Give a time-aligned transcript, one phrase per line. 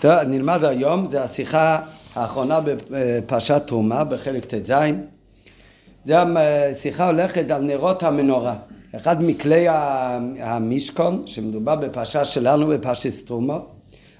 [0.00, 1.80] טוב, נלמד היום, זו השיחה
[2.14, 2.58] האחרונה
[2.90, 4.72] בפרשת תרומה בחלק ט"ז.
[6.04, 8.54] זו השיחה הולכת על נרות המנורה.
[8.96, 9.66] אחד מכלי
[10.40, 13.58] המשכון, שמדובר בפרשה שלנו בפרשת תרומה,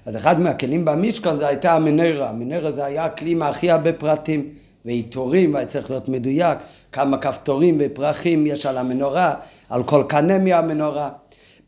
[0.05, 2.29] אז אחד מהכלים במשכון זה הייתה המנרה.
[2.29, 4.49] המנרה זה היה הכלי עם הכי הרבה פרטים
[4.85, 6.57] ועיטורים, והיה צריך להיות מדויק,
[6.91, 9.33] כמה כפתורים ופרחים יש על המנורה,
[9.69, 11.09] על כל קנה מהמנורה.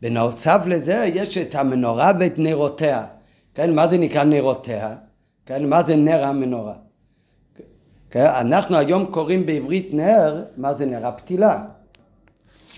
[0.02, 3.04] בנוסף לזה יש את המנורה ואת נרותיה.
[3.54, 4.94] כן, מה זה נקרא נרותיה?
[5.46, 6.74] כן, מה זה נר המנורה?
[8.10, 11.62] כן, אנחנו היום קוראים בעברית נר, מה זה נר הפתילה?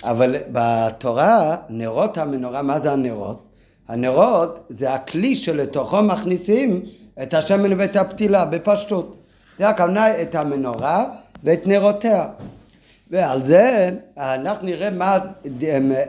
[0.05, 3.43] אבל בתורה, נרות המנורה, מה זה הנרות?
[3.89, 6.83] הנרות זה הכלי שלתוכו מכניסים
[7.23, 9.17] את השמן ואת הפתילה, בפשטות.
[9.59, 11.05] זה הכוונה את המנורה
[11.45, 12.27] ואת נרותיה.
[13.11, 15.19] ועל זה אנחנו נראה מה,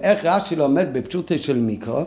[0.03, 2.01] איך רש"י לומד בפשוטו של מיקרו,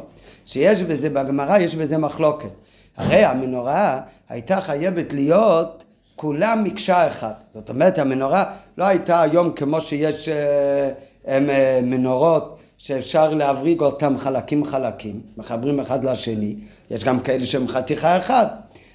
[0.48, 2.48] שיש בזה, בגמרא יש בזה מחלוקת.
[2.96, 5.84] הרי המנורה הייתה חייבת להיות
[6.16, 7.44] כולה מקשה אחת.
[7.54, 8.44] זאת אומרת, המנורה
[8.78, 10.90] לא הייתה היום כמו שיש אה,
[11.28, 16.54] אה, מנורות שאפשר להבריג אותם חלקים חלקים, מחברים אחד לשני,
[16.90, 18.48] יש גם כאלה שהם חתיכה אחת.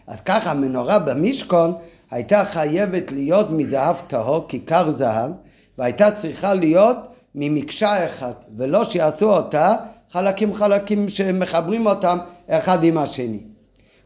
[0.07, 1.73] אז ככה המנורה במשכון
[2.11, 5.31] הייתה חייבת להיות מזהב טהור, כיכר זהב,
[5.77, 6.97] והייתה צריכה להיות
[7.35, 9.75] ממקשה אחת, ולא שיעשו אותה
[10.13, 12.17] חלקים חלקים שמחברים אותם
[12.49, 13.39] אחד עם השני.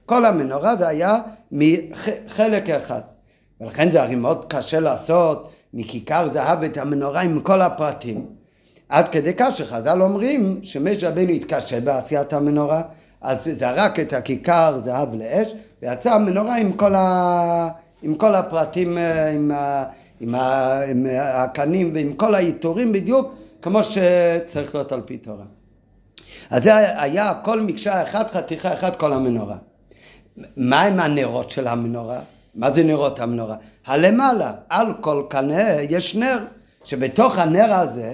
[0.06, 1.20] כל המנורה זה היה
[1.52, 3.02] מחלק אחד.
[3.62, 8.26] ולכן זה הרי מאוד קשה לעשות מכיכר זהב את המנורה עם כל הפרטים.
[8.90, 12.82] עד כדי כך שחז"ל אומרים שמש רבנו התקשה בעשיית המנורה,
[13.22, 17.70] אז זרק את הכיכר זהב לאש, ויצא המנורה עם כל, ה...
[18.02, 19.84] עם כל הפרטים, אה, עם, ה...
[20.22, 20.82] עם, ה...
[20.90, 25.57] עם הקנים ועם כל העיטורים בדיוק כמו שצריך להיות על פי תורה.
[26.50, 29.56] אז זה היה כל מקשה אחת, חתיכה אחת, כל המנורה.
[30.58, 32.20] מה עם הנרות של המנורה?
[32.56, 33.56] מה זה נרות המנורה?
[33.86, 36.38] הלמעלה, על כל קנה יש נר,
[36.84, 38.14] שבתוך הנר הזה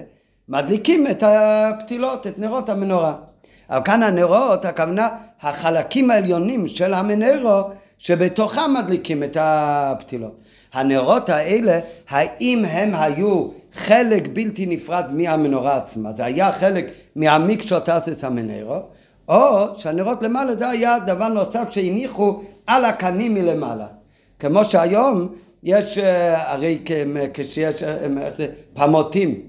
[0.50, 3.14] מדליקים את הפתילות, את נרות המנורה.
[3.70, 5.10] אבל כאן הנרות, הכוונה
[5.42, 7.62] החלקים העליונים של המנרו
[7.98, 10.40] שבתוכם מדליקים את הפתילות.
[10.74, 11.80] הנרות האלה,
[12.10, 18.80] האם הם היו חלק בלתי נפרד מהמנורה עצמה, זה היה חלק מהמיקשות אסס המנרו,
[19.30, 23.88] או שהנרות למעלה זה היה דבר נוסף שהניחו על הקנים מלמעלה.
[24.40, 25.28] כמו שהיום
[25.64, 26.80] יש אה, הרי
[27.34, 28.08] כשיש אה,
[28.74, 29.42] פמוטים,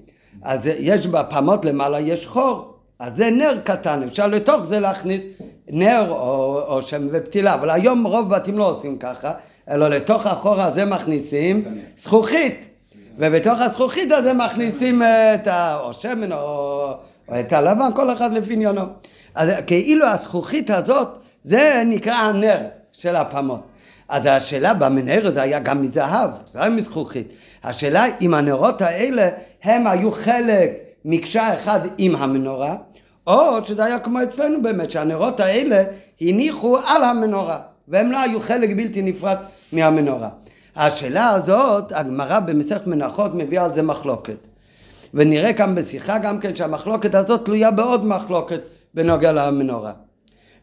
[0.43, 5.21] אז יש בפמות למעלה יש חור, אז זה נר קטן, אפשר לתוך זה להכניס
[5.69, 9.33] נר או, או שם ופתילה, אבל היום רוב בתים לא עושים ככה,
[9.71, 11.65] אלא לתוך החור הזה מכניסים
[11.97, 12.67] זכוכית,
[13.19, 15.77] ובתוך הזכוכית הזה מכניסים את ה...
[15.81, 16.39] או שמן או,
[17.29, 18.83] או את הלבן, כל אחד לפי עניינו.
[19.35, 21.09] אז כאילו הזכוכית הזאת,
[21.43, 22.59] זה נקרא הנר
[22.93, 23.61] של הפמות.
[24.09, 27.33] אז השאלה במנהר זה היה גם מזהב, לא היה מזכוכית.
[27.65, 29.29] השאלה אם הנרות האלה
[29.63, 30.71] הם היו חלק
[31.05, 32.77] מקשה אחד עם המנורה,
[33.27, 35.83] או שזה היה כמו אצלנו באמת, שהנרות האלה
[36.21, 39.37] הניחו על המנורה, והם לא היו חלק בלתי נפרד
[39.73, 40.29] מהמנורה.
[40.77, 44.37] השאלה הזאת, הגמרא במסכת מנחות מביאה על זה מחלוקת.
[45.15, 48.61] ונראה כאן בשיחה גם כן שהמחלוקת הזאת תלויה בעוד מחלוקת
[48.95, 49.93] בנוגע למנורה.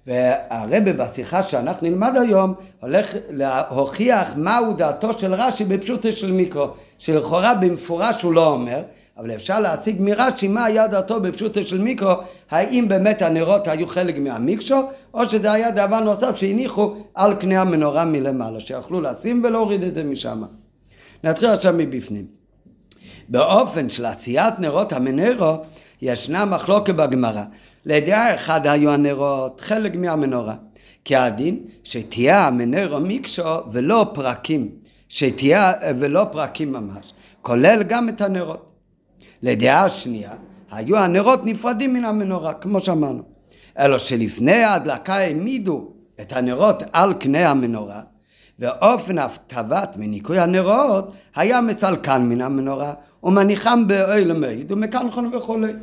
[0.07, 6.67] והרבה בשיחה שאנחנו נלמד היום הולך להוכיח מהו דעתו של רש"י בפשוטו של מיקרו
[6.97, 8.81] שלכאורה במפורש הוא לא אומר
[9.21, 12.13] אבל אפשר להשיג מרש"י מה היה דעתו בפשוטו של מיקרו
[12.51, 14.81] האם באמת הנרות היו חלק מהמיקשו
[15.13, 20.03] או שזה היה דבר נוסף שהניחו על קנה המנורה מלמעלה שיכלו לשים ולהוריד את זה
[20.03, 20.43] משם
[21.23, 22.25] נתחיל עכשיו מבפנים
[23.29, 25.55] באופן של עשיית נרות המנרו
[26.01, 27.43] ישנה מחלוקת בגמרא
[27.85, 30.55] לדעה אחד היו הנרות חלק מהמנורה.
[31.05, 34.69] כי הדין שתהיה המנרו מיקשו ולא פרקים,
[35.09, 38.70] שתהיה ולא פרקים ממש, כולל גם את הנרות.
[39.43, 40.31] לדעה השנייה,
[40.71, 43.23] היו הנרות נפרדים מן המנורה, כמו שאמרנו.
[43.79, 45.87] אלא שלפני ההדלקה העמידו
[46.21, 48.01] את הנרות על קנה המנורה,
[48.59, 52.93] ואופן הפתבת מניקוי הנרות היה מצלקן מן המנורה,
[53.23, 55.73] ומניחם באוהל המעיד ומקנחון וכולי.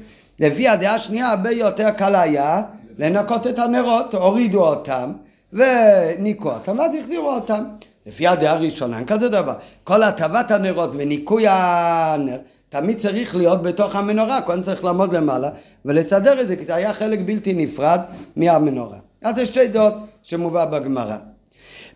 [0.41, 2.63] לפי הדעה השנייה הרבה יותר קל היה
[2.99, 5.13] לנקות את הנרות, הורידו אותם
[5.53, 7.65] וניקו אותם, ואז החזירו אותם.
[8.07, 9.55] לפי הדעה הראשונה, אין כזה דבר.
[9.85, 12.39] כל הטבת הנרות וניקוי הנר,
[12.69, 15.51] תמיד צריך להיות בתוך המנורה, כהן צריך לעמוד למעלה
[15.85, 18.01] ולסדר את זה, כי זה היה חלק בלתי נפרד
[18.37, 18.99] מהמנורה.
[19.23, 21.17] אז יש שתי דעות שמובא בגמרא.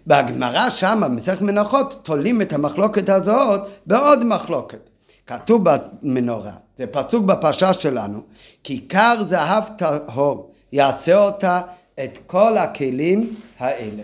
[0.06, 4.90] בגמרא שמה, במסכת מנחות, תולים את המחלוקת הזאת בעוד מחלוקת.
[5.26, 8.20] כתוב במנורה, זה פסוק בפרשה שלנו,
[8.64, 11.60] כיכר זהב טהור יעשה אותה
[12.04, 14.02] את כל הכלים האלה.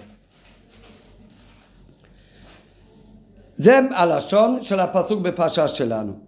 [3.56, 6.27] זה הלשון של הפסוק בפרשה שלנו.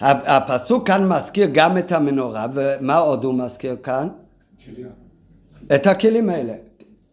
[0.00, 4.08] הפסוק כאן מזכיר גם את המנורה, ומה עוד הוא מזכיר כאן?
[5.74, 6.52] את הכלים האלה.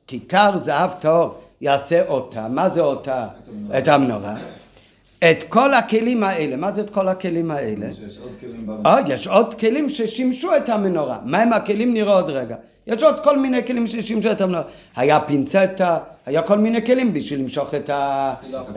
[0.08, 3.28] כיכר זהב טהור יעשה אותה, מה זה אותה?
[3.78, 4.36] את המנורה.
[5.20, 7.86] את כל הכלים האלה, מה זה את כל הכלים האלה?
[8.86, 11.18] אה, יש עוד כלים ששימשו את המנורה.
[11.26, 12.56] מהם הכלים נראה עוד רגע.
[12.88, 14.64] יש עוד כל מיני כלים ששימשו את המנורה.
[14.96, 17.74] היה פינצטה, היה כל מיני כלים בשביל למשוך.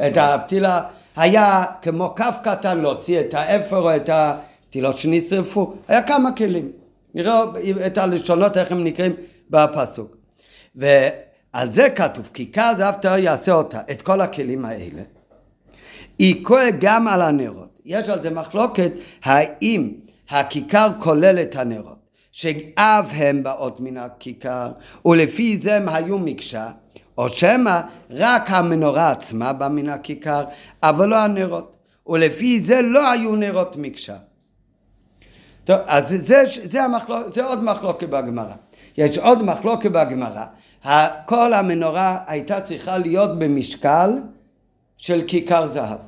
[0.06, 0.82] את הפתילה.
[1.17, 5.75] היה כמו כף קטן להוציא את האפר או את הפתילות שנשרפו.
[5.88, 6.73] היה כמה כלים.
[7.14, 7.44] נראה
[7.87, 9.12] את הלשונות איך הם נקראים
[9.50, 10.17] בפסוק.
[10.76, 15.03] ועל זה כתוב, כי כז אף יעשה אותה, את כל הכלים האלה.
[16.19, 17.73] יקוה גם על הנרות.
[17.85, 18.93] יש על זה מחלוקת
[19.25, 19.91] האם
[20.31, 21.99] הכיכר כולל את הנרות,
[22.32, 24.73] שאף הם באות מן הכיכר,
[25.05, 26.70] ולפי זה הם היו מקשה,
[27.19, 27.81] או שמא
[28.11, 30.44] רק המנורה עצמה באה מן הכיכר,
[30.82, 31.76] אבל לא הנרות,
[32.06, 34.17] ולפי זה לא היו נרות מקשה.
[35.64, 38.55] טוב, אז זה, זה, המחלוק, זה עוד מחלוקת בגמרא.
[38.99, 40.44] יש עוד מחלוקת בגמרא.
[41.26, 44.11] כל המנורה הייתה צריכה להיות במשקל
[44.97, 45.99] של כיכר זהב.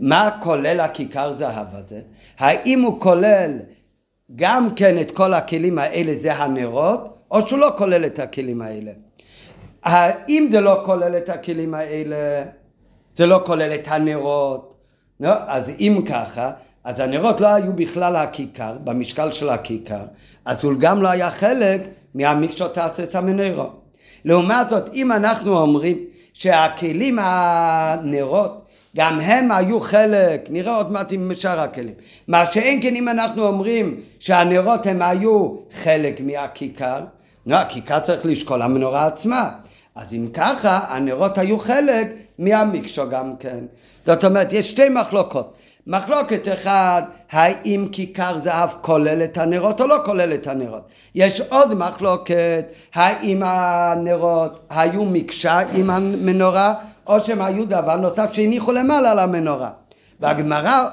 [0.00, 2.00] מה כולל הכיכר זהב הזה?
[2.38, 3.58] האם הוא כולל
[4.36, 8.92] גם כן את כל הכלים האלה זה הנרות, או שהוא לא כולל את הכלים האלה?
[9.86, 12.44] האם זה לא כולל את הכלים האלה,
[13.16, 14.74] זה לא כולל את הנרות,
[15.20, 15.32] לא?
[15.46, 16.50] אז אם ככה,
[16.84, 20.04] אז הנרות לא היו בכלל הכיכר, במשקל של הכיכר,
[20.44, 21.80] אז הוא גם לא היה חלק
[22.14, 23.66] מהמקשות תעשה סמנרו.
[24.24, 25.98] לעומת זאת, אם אנחנו אומרים
[26.32, 28.66] שהכלים הנרות
[28.96, 31.94] גם הם היו חלק, נראה עוד מעט עם שאר הכלים.
[32.28, 37.00] מה שאין כן אם אנחנו אומרים שהנרות הם היו חלק מהכיכר,
[37.46, 39.50] לא, הכיכר צריך לשקול המנורה עצמה.
[39.96, 43.64] אז אם ככה, הנרות היו חלק מהמקשו גם כן.
[44.06, 45.52] זאת אומרת, יש שתי מחלוקות.
[45.86, 50.88] מחלוקת אחד, האם כיכר זהב כולל את הנרות או לא כולל את הנרות.
[51.14, 52.64] יש עוד מחלוקת,
[52.94, 56.74] האם הנרות היו מקשה עם המנורה
[57.06, 59.70] או שהם היו דבר נוסף שהניחו למעלה על המנורה.
[60.20, 60.88] והגמרא,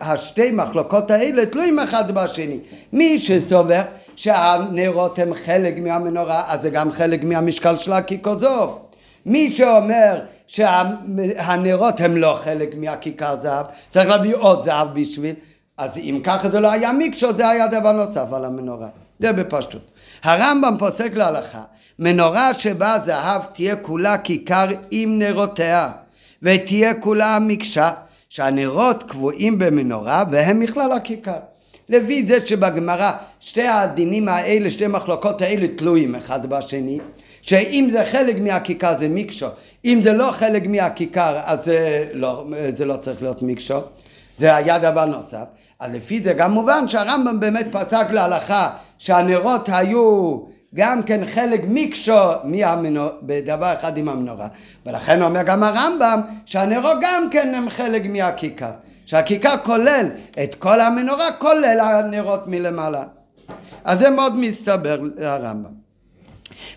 [0.00, 2.58] השתי מחלוקות האלה תלויים אחד בשני.
[2.92, 3.82] מי שסובר
[4.18, 8.78] שהנרות הם חלק מהמנורה, אז זה גם חלק מהמשקל של הכיכוזוב.
[9.26, 15.34] מי שאומר שהנרות הם לא חלק מהכיכר זהב, צריך להביא עוד זהב בשביל,
[15.76, 18.88] אז אם ככה זה לא היה מיקשו, זה היה דבר נוסף על המנורה.
[19.18, 19.90] זה בפשטות.
[20.22, 21.62] הרמב"ם פוסק להלכה
[21.98, 25.90] מנורה שבה זהב תהיה כולה כיכר עם נרותיה,
[26.42, 27.90] ותהיה כולה מקשה,
[28.28, 31.38] שהנרות קבועים במנורה והם מכלל הכיכר.
[31.88, 36.98] לפי זה שבגמרא שתי הדינים האלה, שתי מחלוקות האלה תלויים אחד בשני,
[37.42, 39.46] שאם זה חלק מהכיכר זה מיקשו,
[39.84, 42.44] אם זה לא חלק מהכיכר אז זה לא,
[42.76, 43.78] זה לא צריך להיות מיקשו,
[44.36, 45.44] זה היה דבר נוסף.
[45.80, 50.38] אז לפי זה גם מובן שהרמב"ם באמת פסק להלכה שהנרות היו
[50.74, 54.46] גם כן חלק מיקשו מהמנור, בדבר אחד עם המנורה.
[54.86, 58.70] ולכן אומר גם הרמב"ם שהנרות גם כן הם חלק מהכיכר.
[59.08, 60.06] שהכיכר כולל
[60.42, 63.04] את כל המנורה כולל הנרות מלמעלה.
[63.84, 65.70] אז זה מאוד מסתבר לרמב"ם.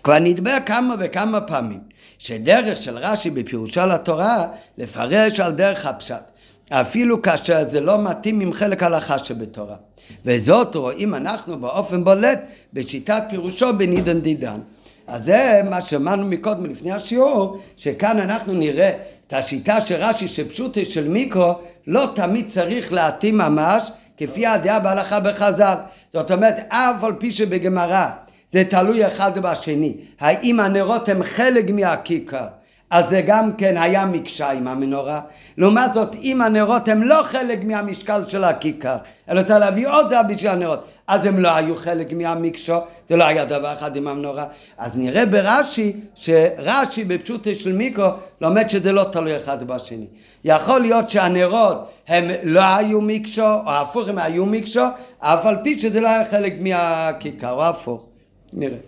[0.02, 1.80] כבר נדבר כמה וכמה פעמים
[2.18, 4.46] שדרך של רש"י בפירושו לתורה
[4.78, 6.22] לפרש על דרך הפשט
[6.70, 9.76] אפילו כאשר זה לא מתאים עם חלק הלכה שבתורה.
[10.24, 12.40] וזאת רואים אנחנו באופן בולט
[12.72, 14.60] בשיטת פירושו בנידן דידן.
[15.06, 18.92] אז זה מה שאמרנו מקודם לפני השיעור, שכאן אנחנו נראה
[19.32, 21.54] את השיטה של רש"י שפשוטה של מיקרו
[21.86, 25.74] לא תמיד צריך להתאים ממש כפי הדעה בהלכה בחז"ל.
[26.12, 28.06] זאת אומרת, אף על פי שבגמרא
[28.50, 32.46] זה תלוי אחד בשני, האם הנרות הם חלק מהכיכר
[32.92, 35.20] אז זה גם כן היה מקשה עם המנורה.
[35.56, 38.96] לעומת זאת, אם הנרות הם לא חלק מהמשקל של הכיכר,
[39.28, 42.76] אלא צריך להביא עוד זהב בשביל הנרות, אז הם לא היו חלק מהמקשו,
[43.08, 44.44] זה לא היה דבר אחד עם המנורה.
[44.78, 48.08] אז נראה ברש"י, שרש"י בפשוטו של מיקרו
[48.40, 50.06] לומד שזה לא תלוי אחד בשני.
[50.44, 54.84] יכול להיות שהנרות הם לא היו מקשו, או הפוך הם היו מקשו,
[55.18, 58.06] אף על פי שזה לא היה חלק מהכיכר, או הפוך.
[58.52, 58.78] נראה.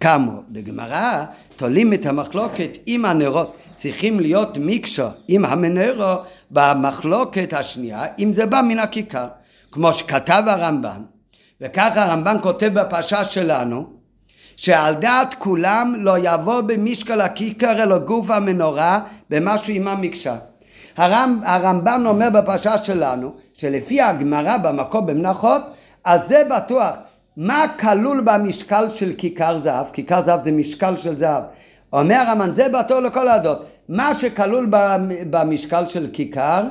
[0.00, 1.24] כאמור, בגמרא
[1.56, 3.56] תולים את המחלוקת עם הנרות.
[3.76, 6.14] צריכים להיות מיקשו עם המנרו
[6.50, 9.26] במחלוקת השנייה אם זה בא מן הכיכר.
[9.72, 11.02] כמו שכתב הרמב"ן
[11.60, 13.86] וככה הרמב"ן כותב בפרשה שלנו
[14.56, 20.36] שעל דעת כולם לא יבוא במשקל הכיכר אלא גוף המנורה במשהו עם המקשה.
[20.96, 25.62] הרמב, הרמב"ן אומר בפרשה שלנו שלפי הגמרא במקום במנחות
[26.04, 26.94] אז זה בטוח.
[27.36, 29.86] מה כלול במשקל של כיכר זהב?
[29.92, 31.42] כיכר זהב זה משקל של זהב.
[31.92, 33.66] אומר הרמב"ן, זה בטוח לכל הדעות.
[33.88, 34.68] מה שכלול
[35.30, 36.68] במשקל של כיכר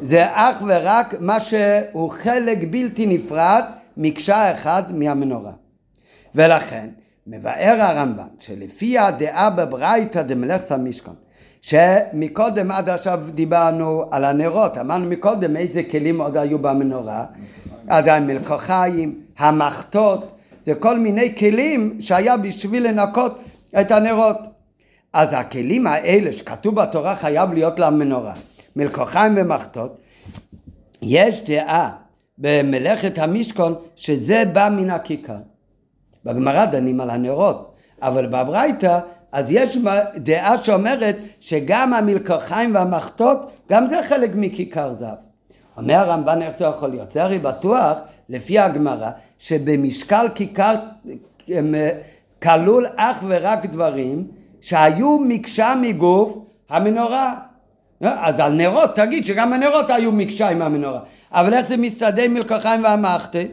[0.00, 3.64] זה אך ורק מה שהוא חלק בלתי נפרד,
[3.96, 5.52] מקשה אחד מהמנורה.
[6.34, 6.88] ולכן,
[7.26, 11.14] מבאר הרמב"ן שלפי הדעה בברייתא דמלאכת המשכון
[11.60, 17.24] שמקודם עד עכשיו דיברנו על הנרות, אמרנו מקודם איזה כלים עוד היו במנורה,
[17.88, 23.38] אז המלקוחיים, המחטות, זה כל מיני כלים שהיה בשביל לנקות
[23.80, 24.36] את הנרות.
[25.12, 28.34] אז הכלים האלה שכתוב בתורה חייב להיות למנורה,
[28.76, 30.00] מלקוחיים ומחטות,
[31.02, 31.90] יש דעה
[32.38, 35.36] במלאכת המשכון שזה בא מן הכיכר.
[36.24, 38.98] בגמרא דנים על הנרות, אבל בברייתא
[39.32, 39.78] אז יש
[40.16, 43.38] דעה שאומרת שגם המלקחיים והמחטות,
[43.70, 45.16] גם זה חלק מכיכר זהב.
[45.76, 47.12] אומר הרמב"ן איך זה יכול להיות?
[47.12, 50.74] זה הרי בטוח, לפי הגמרא, שבמשקל כיכר
[52.42, 54.26] כלול אך ורק דברים
[54.60, 56.38] שהיו מקשה מגוף
[56.70, 57.34] המנורה.
[58.00, 61.00] אז על נרות תגיד שגם הנרות היו מקשה עם המנורה.
[61.32, 63.52] אבל איך זה מסתדר עם מלקחיים והמחטס?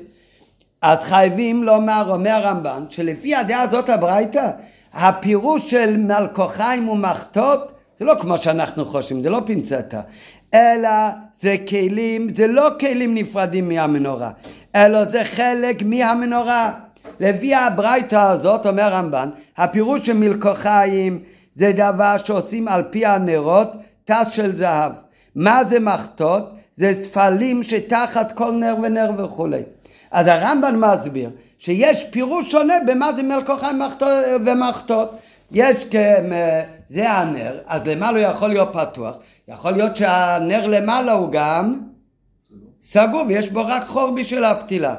[0.82, 4.50] אז חייבים לומר, אומר הרמב"ן, שלפי הדעה הזאת הברייתא,
[4.94, 10.01] הפירוש של מלקוחיים ומחטות זה לא כמו שאנחנו חושבים, זה לא פינצטה,
[10.53, 10.89] אלא
[11.39, 14.29] זה כלים, זה לא כלים נפרדים מהמנורה,
[14.75, 16.72] אלא זה חלק מהמנורה.
[17.20, 21.20] לפי הברייתא הזאת, אומר הרמב"ן, הפירוש של מלקוחיים
[21.55, 24.91] זה דבר שעושים על פי הנרות תס של זהב.
[25.36, 26.50] מה זה מחטות?
[26.77, 29.62] זה ספלים שתחת כל נר ונר וכולי.
[30.12, 33.81] אז הרמב"ן מסביר שיש פירוש שונה במה זה מלקוחיים
[34.46, 35.17] ומחטות.
[35.51, 35.75] יש
[36.89, 39.17] זה הנר, אז למעלה הוא יכול להיות פתוח,
[39.51, 41.79] יכול להיות שהנר למעלה הוא גם
[42.81, 44.96] סגור ויש בו רק חור בשביל הפתילה.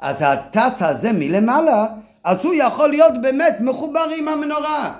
[0.00, 1.86] אז הטס הזה מלמעלה,
[2.24, 4.94] אז הוא יכול להיות באמת מחובר עם המנורה,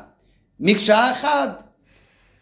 [0.61, 1.70] מקשה אחת.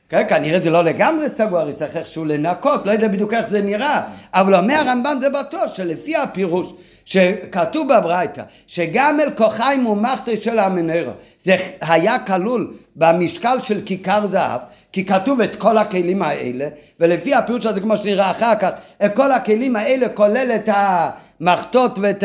[0.08, 4.02] כן, כנראה זה לא לגמרי סגור, צריך איכשהו לנקות, לא יודע בדיוק איך זה נראה,
[4.34, 6.72] אבל אומר הרמב"ן זה בטוח שלפי הפירוש
[7.04, 14.60] שכתוב בברייתא, שגם אל כוחיים ומחטא של המנרו, זה היה כלול במשקל של כיכר זהב,
[14.92, 16.68] כי כתוב את כל הכלים האלה,
[17.00, 18.70] ולפי הפירוש הזה כמו שנראה אחר כך,
[19.04, 22.24] את כל הכלים האלה כולל את המחטות ואת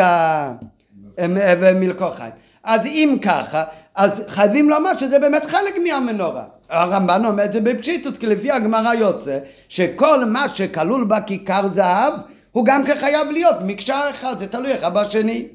[1.18, 2.32] המלקוחיים.
[2.64, 3.64] אז אם ככה,
[3.96, 6.44] אז חייבים לומר שזה באמת חלק מהמנורה.
[6.74, 9.38] הרמב"ן אומר את זה בפשיטות, כי לפי הגמרא יוצא
[9.70, 12.14] שכל מה שכלול בכיכר זהב
[12.52, 15.48] הוא גם כחייב להיות מקשה אחד, זה תלוי אחד בשני.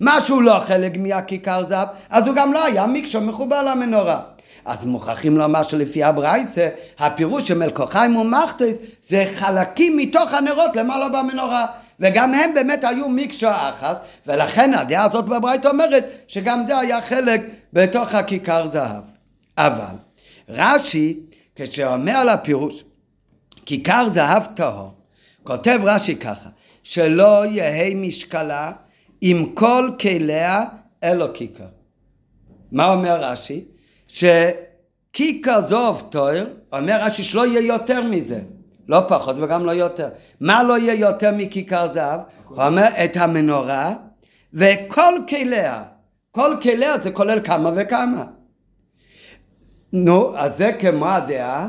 [0.00, 4.20] משהו לא חלק מהכיכר זהב, אז הוא גם לא היה מקשה מחובר למנורה.
[4.64, 6.68] אז מוכרחים לומר שלפי הברייסה,
[6.98, 8.74] הפירוש של מלקוחיים ומחטוס
[9.08, 11.66] זה חלקים מתוך הנרות למעלה במנורה.
[12.00, 17.40] וגם הם באמת היו מקשה אחת, ולכן הדעה הזאת בברית אומרת שגם זה היה חלק
[17.72, 19.02] בתוך הכיכר זהב.
[19.58, 20.05] אבל
[20.48, 21.20] רש"י,
[21.54, 22.84] כשאומר על הפירוש,
[23.66, 24.90] כיכר זהב טהור,
[25.42, 26.48] כותב רש"י ככה,
[26.82, 28.72] שלא יהא משקלה
[29.20, 30.64] עם כל כליה
[31.04, 31.66] אלו כיכר.
[32.72, 33.64] מה אומר רש"י?
[34.08, 38.40] שכיכר זוב טויר, אומר רש"י שלא יהיה יותר מזה.
[38.88, 40.08] לא פחות וגם לא יותר.
[40.40, 42.20] מה לא יהיה יותר מכיכר זהב?
[42.48, 43.94] הוא אומר את המנורה
[44.54, 45.82] וכל כליה.
[46.30, 48.24] כל כליה זה כולל כמה וכמה.
[50.04, 51.68] נו, אז זה כמו הדעה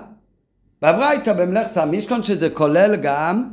[0.82, 3.50] בברייתא במלאכת המשכון שזה כולל גם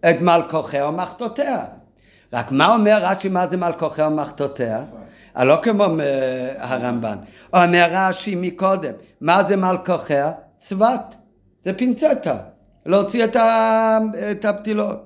[0.00, 1.64] את מלכוכיה ומחתותיה.
[2.32, 4.80] רק מה אומר רש"י מה זה מלכוכיה ומחתותיה?
[5.36, 7.16] לא כמו אה, הרמב"ן.
[7.54, 10.32] אומר רש"י מקודם, מה זה מלכוכיה?
[10.56, 11.14] צבת.
[11.62, 12.36] זה פינצטה.
[12.86, 13.98] להוציא את, ה...
[14.30, 14.98] את הפתילות.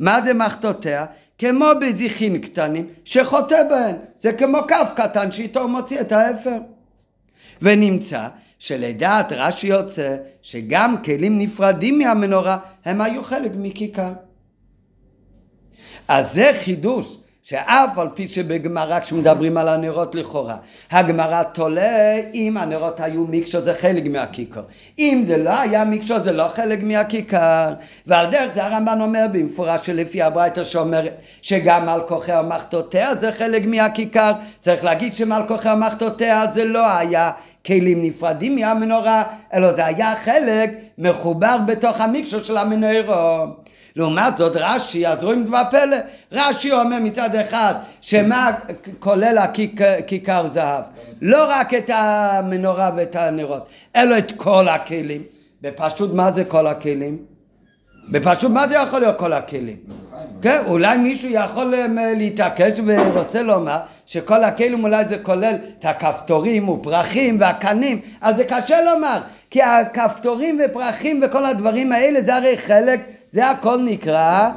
[0.00, 1.04] מה זה מחתותיה?
[1.38, 3.96] כמו בזיחין קטנים שחוטא בהן.
[4.18, 6.58] זה כמו כף קטן שאיתו הוא מוציא את האפר.
[7.62, 8.28] ונמצא
[8.62, 14.12] שלדעת רש"י יוצא שגם כלים נפרדים מהמנורה הם היו חלק מכיכר.
[16.08, 20.56] אז זה חידוש שאף על פי שבגמרא כשמדברים על הנרות לכאורה
[20.90, 24.62] הגמרא תולה אם הנרות היו מקשו זה חלק מהכיכר.
[24.98, 27.72] אם זה לא היה מקשו זה לא חלק מהכיכר.
[28.06, 33.62] ועל דרך זה הרמב"ן אומר במפורש שלפי הברייתא שאומרת שגם על כוחי ומחתותיה זה חלק
[33.66, 34.32] מהכיכר.
[34.58, 37.30] צריך להגיד שמעל כוחי ומחתותיה זה לא היה
[37.66, 39.22] כלים נפרדים מהמנורה,
[39.54, 43.44] אלא זה היה חלק מחובר בתוך המקשו של המנורה.
[43.96, 45.96] לעומת זאת רש"י, אז רואים דבר פלא,
[46.32, 48.50] רש"י אומר מצד אחד שמה
[48.98, 50.84] כולל הכיכר זהב,
[51.22, 55.22] לא רק את המנורה ואת הנרות, אלא את כל הכלים.
[55.62, 57.31] בפשוט מה זה כל הכלים?
[58.08, 59.76] בפשוט מה זה יכול להיות כל הכלים?
[60.42, 66.68] כן, אולי מישהו יכול אה, להתעקש ורוצה לומר שכל הכלים אולי זה כולל את הכפתורים
[66.68, 69.18] ופרחים והקנים, אז זה קשה לומר,
[69.50, 73.00] כי הכפתורים ופרחים וכל הדברים האלה זה הרי חלק,
[73.32, 74.50] זה הכל נקרא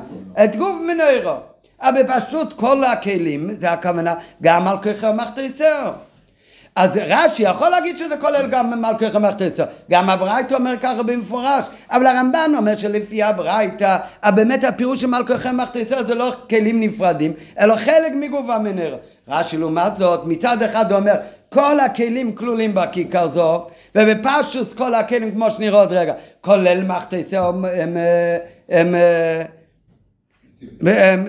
[0.44, 1.36] את גוף מנוירו.
[1.82, 5.92] אבל פשוט כל הכלים, זה הכוונה, גם על כוחו מחתיסר.
[6.76, 9.06] אז רש"י יכול להגיד שזה כולל גם מלכי
[9.38, 9.66] תצא.
[9.92, 15.34] גם הברייתא אומר ככה במפורש, אבל הרמב"ן אומר שלפי הברייתא, באמת הפירוש של מלכי
[15.74, 18.98] תצא זה לא כלים נפרדים, אלא חלק מגוף המנר.
[19.28, 21.14] רש"י לעומת זאת, מצד אחד אומר
[21.50, 27.66] כל הכלים כלולים בכיכר זו, ובפשוס כל הכלים כמו שנראה עוד רגע, כולל מחתיסה הם,
[28.70, 28.96] הם,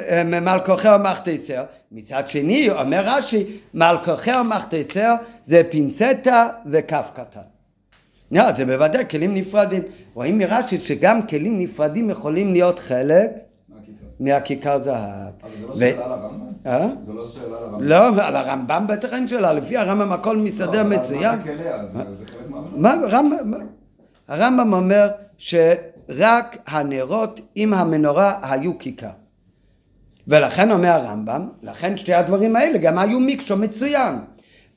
[0.09, 1.62] הם, מלכוכי ומחתיסר,
[1.93, 5.14] מצד שני אומר רש"י מלכוכי ומחתיסר
[5.45, 7.40] זה פינצטה וכף קטן.
[8.31, 9.83] לא, זה בוודאי כלים נפרדים.
[10.14, 13.31] רואים מרש"י שגם כלים נפרדים יכולים להיות חלק
[14.21, 15.33] מהכיכר זהב.
[15.43, 16.47] אבל זה לא שאלה על הרמב"ם?
[16.66, 16.88] אה?
[17.00, 17.83] זה לא שאלה על הרמב"ם?
[17.83, 21.38] לא, על הרמב"ם בטח אין שאלה, לפי הרמב"ם הכל מסתדר לא, מצוין.
[21.38, 21.87] מה זה כליה?
[21.87, 22.97] זה זה חלק מהמנורה?
[22.97, 23.52] מה, רמב"ם,
[24.28, 29.25] הרמב"ם אומר שרק הנרות עם המנורה היו כיכר.
[30.28, 34.14] ולכן אומר הרמב"ם, לכן שתי הדברים האלה גם היו מיקשו מצוין.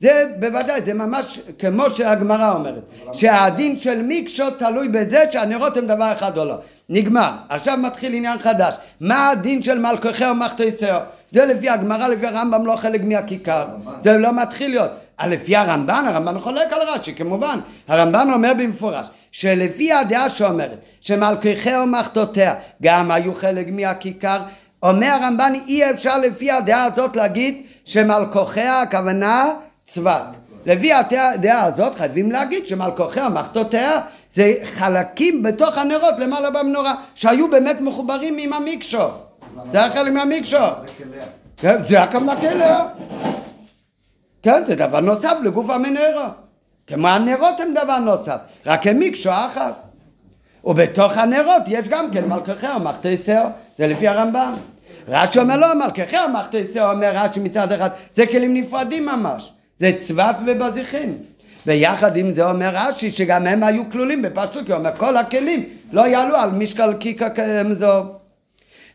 [0.01, 6.11] זה בוודאי, זה ממש כמו שהגמרא אומרת, שהדין של מיקשו תלוי בזה שהנרות הם דבר
[6.11, 6.55] אחד או לא.
[6.89, 8.75] נגמר, עכשיו מתחיל עניין חדש.
[8.99, 10.99] מה הדין של מלכוכי ומחתיסר?
[11.31, 13.65] זה לפי הגמרא, לפי הרמב"ם לא חלק מהכיכר.
[14.01, 14.91] זה לא מתחיל להיות.
[15.27, 17.59] לפי הרמב"ן, הרמב"ן חולק על רש"י כמובן.
[17.87, 24.39] הרמב"ן אומר במפורש שלפי הדעה שאומרת שמלכוכי ומחתותיה גם היו חלק מהכיכר,
[24.83, 29.49] אומר הרמב"ן אי אפשר לפי הדעה הזאת להגיד שמלכוכיה הכוונה
[29.83, 30.25] צבת.
[30.65, 34.01] לפי הדעה הזאת חייבים להגיד שמלכוכיה מחתותיה
[34.33, 39.07] זה חלקים בתוך הנרות למעלה במנורה שהיו באמת מחוברים עם המיקשו.
[39.71, 40.57] זה היה חלק מהמיקשו.
[40.57, 41.25] זה כליה.
[41.57, 42.85] כן, זה הכוונה כליה.
[44.43, 46.29] כן, זה דבר נוסף לגוף המנורה.
[46.87, 49.85] כמו הנרות הם דבר נוסף, רק הם מקשו אחס.
[50.63, 53.43] ובתוך הנרות יש גם כן מלככי ומחתיסר,
[53.77, 54.53] זה לפי הרמב"ם.
[55.07, 60.35] רש"י אומר לא מלככי ומחתיסר, אומר רש"י מצד אחד, זה כלים נפרדים ממש, זה צבת
[60.45, 61.17] ובזיחין.
[61.65, 65.63] ויחד עם זה אומר רש"י שגם הם היו כלולים בפשוט, כי הוא אומר כל הכלים
[65.91, 68.05] לא יעלו על משקל קיקה כמזוב.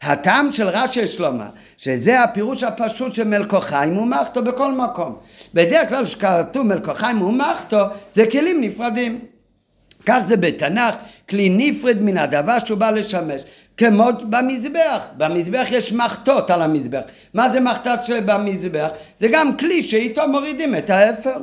[0.02, 5.16] הטעם של רש"י שלמה, שזה הפירוש הפשוט של מלקוחיים ומחתו בכל מקום.
[5.54, 9.20] בדרך כלל כשכתוב מלקוחיים ומחתו זה כלים נפרדים.
[10.06, 10.94] כך זה בתנ"ך,
[11.30, 13.44] כלי נפרד מן הדבר שהוא בא לשמש.
[13.76, 17.02] כמו במזבח, במזבח יש מחתות על המזבח.
[17.34, 18.88] מה זה מחתת שבמזבח?
[19.18, 21.36] זה גם כלי שאיתו מורידים את האפר.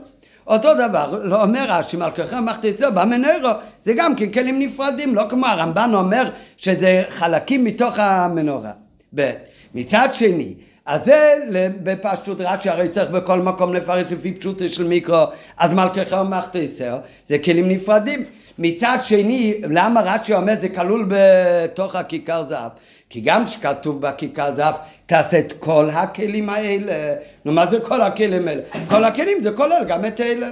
[0.47, 3.49] אותו דבר, לא אומר רש"י מלככי מחתיסו במנורו,
[3.83, 8.71] זה גם כן כלים נפרדים, לא כמו הרמב"ן אומר שזה חלקים מתוך המנורה.
[9.15, 9.31] ב.
[9.75, 10.53] מצד שני,
[10.91, 11.37] אז זה
[11.83, 15.23] בפשטות רש"י, הרי צריך בכל מקום לפרש לפי פשוטו של מיקרו,
[15.57, 16.83] אז מלככי מחתיסו
[17.27, 18.23] זה כלים נפרדים.
[18.59, 22.71] מצד שני, למה רש"י אומר זה כלול בתוך הכיכר זהב?
[23.09, 24.75] כי גם כשכתוב בכיכר זהב,
[25.05, 27.13] תעשה את כל הכלים האלה.
[27.45, 28.61] נו, מה זה כל הכלים האלה?
[28.89, 30.49] כל הכלים זה כולל גם את אלה.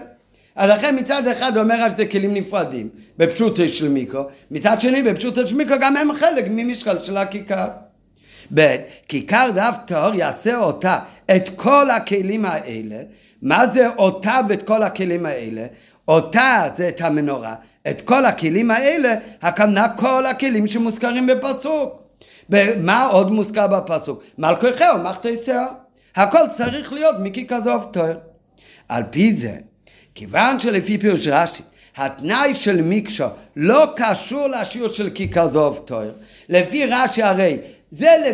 [0.56, 5.56] אז לכן מצד אחד אומר שזה כלים נפרדים, בפשוטו של מיקרו, מצד שני בפשוטו של
[5.56, 7.67] מיקרו גם הם חלק ממשקל של הכיכר.
[8.53, 8.75] ב'
[9.07, 10.99] כיכר זהב טהור יעשה אותה
[11.35, 12.97] את כל הכלים האלה.
[13.41, 15.65] מה זה אותה ואת כל הכלים האלה?
[16.07, 17.55] אותה זה את המנורה,
[17.89, 22.03] את כל הכלים האלה, הכוונה כל הכלים שמוזכרים בפסוק.
[22.49, 24.23] ומה עוד מוזכר בפסוק?
[24.38, 25.67] ומחתי שיער.
[26.15, 28.17] הכל צריך להיות מיקי כזוב תואר.
[28.89, 29.55] על פי זה,
[30.15, 31.63] כיוון שלפי פירוש רש"י,
[31.97, 36.12] התנאי של מיקשו לא קשור לשיעור של כיכר זוב תואר.
[36.49, 37.57] לפי רש"י הרי
[37.91, 38.34] זה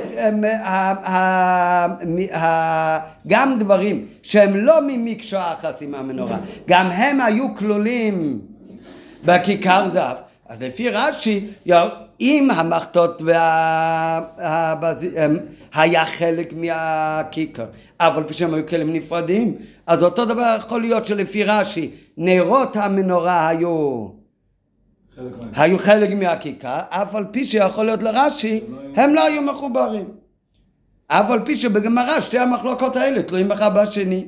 [3.28, 6.38] גם דברים שהם לא ממיקשו אחס עם המנורה,
[6.68, 8.41] גם הם היו כלולים
[9.26, 10.18] בכיכר זהב.
[10.50, 11.48] אז לפי רש"י,
[12.22, 14.22] אם המחטות וה...
[15.74, 17.65] היה חלק מהכיכר,
[18.00, 19.56] אבל פשוט היו כלים נפרדים,
[19.88, 24.25] אז אותו דבר יכול להיות שלפי רש"י, נרות המנורה היו...
[25.56, 28.62] היו חלק מהכיכר, אף על פי שיכול להיות לרש"י,
[28.95, 30.06] הם לא היו מחוברים.
[31.08, 34.25] אף על פי שבגמרא שתי המחלוקות האלה תלויים אחד בשני.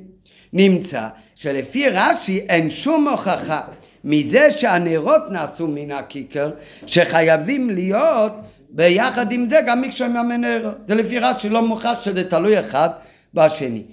[0.53, 3.61] נמצא שלפי רש"י אין שום הוכחה
[4.03, 6.51] מזה שהנרות נעשו מן הכיכר,
[6.85, 8.33] שחייבים להיות
[8.69, 10.75] ביחד עם זה גם מקשו עם המנרות.
[10.87, 12.89] זה לפי רש"י לא מוכח שזה תלוי אחד
[13.33, 13.83] בשני.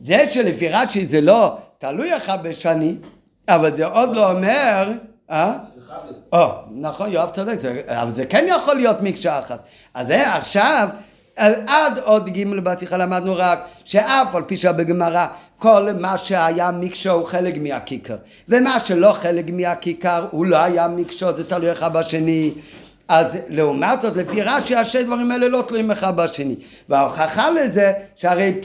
[0.00, 2.94] זה שלפי רש"י זה לא תלוי אחד בשני,
[3.48, 4.92] אבל זה עוד לא אומר,
[5.30, 5.58] אה?
[6.32, 9.62] או, נכון, יואב צודק, אבל זה כן יכול להיות מקשה אחת.
[9.94, 10.88] אז זה עכשיו,
[11.66, 15.26] עד עוד ג' בשיחה למדנו רק שאף על פי שבגמרא
[15.58, 18.16] כל מה שהיה מקשו הוא חלק מהכיכר
[18.48, 22.52] ומה שלא חלק מהכיכר הוא לא היה מקשו זה תלוי אחד בשני
[23.08, 26.54] אז לעומת זאת לפי רש"י השני דברים האלה לא תלויים אחד בשני.
[26.88, 28.60] וההוכחה לזה שהרי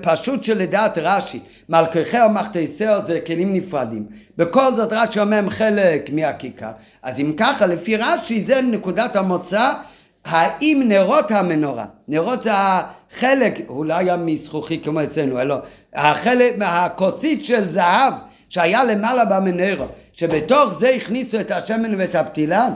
[0.00, 4.06] פשוט שלדעת רש"י מלככי ומכתסהו זה כלים נפרדים.
[4.36, 6.70] בכל זאת רש"י אומר הם חלק מהכיכר.
[7.02, 9.72] אז אם ככה לפי רש"י זה נקודת המוצא
[10.24, 15.56] האם נרות המנורה, נרות זה החלק, לא היה מזכוכי כמו אצלנו, אלא
[15.94, 18.14] החלק, הכוסית של זהב
[18.48, 22.68] שהיה למעלה במנרו, שבתוך זה הכניסו את השמן ואת הפתילה,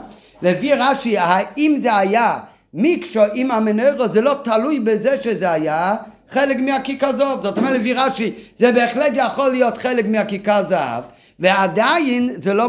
[0.45, 2.39] לפי רש"י, האם זה היה
[2.73, 5.95] מיקשו עם המנרו, זה לא תלוי בזה שזה היה
[6.29, 7.41] חלק מהכיכר זהב.
[7.41, 11.03] זאת אומרת, לפי רש"י, זה בהחלט יכול להיות חלק מהכיכר זהב,
[11.39, 12.67] ועדיין זה לא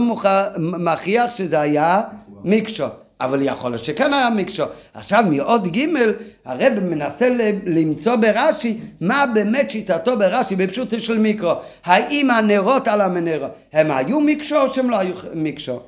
[0.59, 2.01] מכריח שזה היה
[2.45, 2.87] מיקשו.
[3.21, 4.65] אבל יכול להיות שכן היה מקשו.
[4.95, 5.87] עכשיו מעוד ג'
[6.45, 7.29] הרב מנסה
[7.67, 11.53] למצוא ברש"י מה באמת שיטתו ברש"י בפשוט של מיקרו.
[11.85, 15.81] האם הנרות על המנרו הם היו מקשו או שהם לא היו מקשו?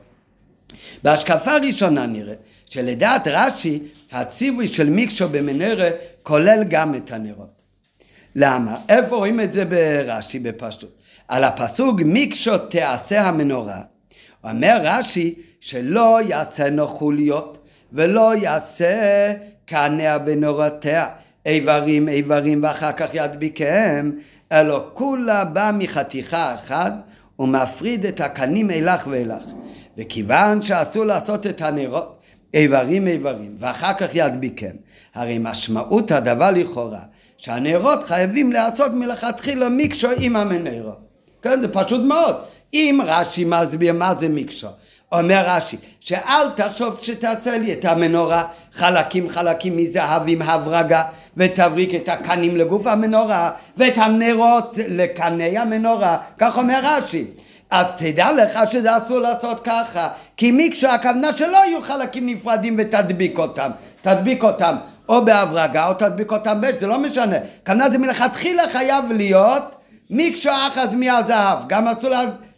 [1.03, 2.35] בהשקפה הראשונה נראה
[2.67, 3.79] שלדעת רש"י
[4.13, 5.91] הציווי של מיקשו במנרה
[6.23, 7.63] כולל גם את הנרות.
[8.35, 8.77] למה?
[8.89, 10.91] איפה רואים את זה ברש"י בפשטות?
[11.29, 13.81] על הפסוק מיקשו תעשה המנורה
[14.45, 17.59] אומר רש"י שלא יעשה נוחוליות
[17.93, 19.33] ולא יעשה
[19.65, 21.07] קניה ונורתיה
[21.47, 24.11] איברים איברים ואחר כך ידביקם
[24.53, 26.93] אלא כולה בא מחתיכה אחת
[27.39, 29.45] ומפריד את הקנים אילך ואילך
[29.99, 32.19] וכיוון שאסור לעשות את הנרות
[32.55, 34.77] איברים איברים ואחר כך ידביקם
[35.15, 37.03] הרי משמעות הדבר לכאורה
[37.37, 40.93] שהנרות חייבים לעשות מלכתחילה מיקשו עם המנרו
[41.43, 42.37] כן זה פשוט מאוד.
[42.75, 44.69] אם רש"י מסביר מה זה מקשו
[45.13, 51.03] אומר רש"י, שאל תחשוב שתעשה לי את המנורה חלקים חלקים מזהב עם הברגה
[51.37, 57.25] ותבריק את הקנים לגוף המנורה ואת הנרות לקני המנורה, כך אומר רש"י.
[57.71, 63.39] אז תדע לך שזה אסור לעשות ככה, כי מקשו הכוונה שלא יהיו חלקים נפרדים ותדביק
[63.39, 63.71] אותם,
[64.03, 64.77] תדביק אותם
[65.09, 67.37] או בהברגה או תדביק אותם באש, זה לא משנה.
[67.67, 69.75] כוונה זה מלכתחילה חייב להיות
[70.11, 72.11] מקשו אחז מהזהב, גם אסור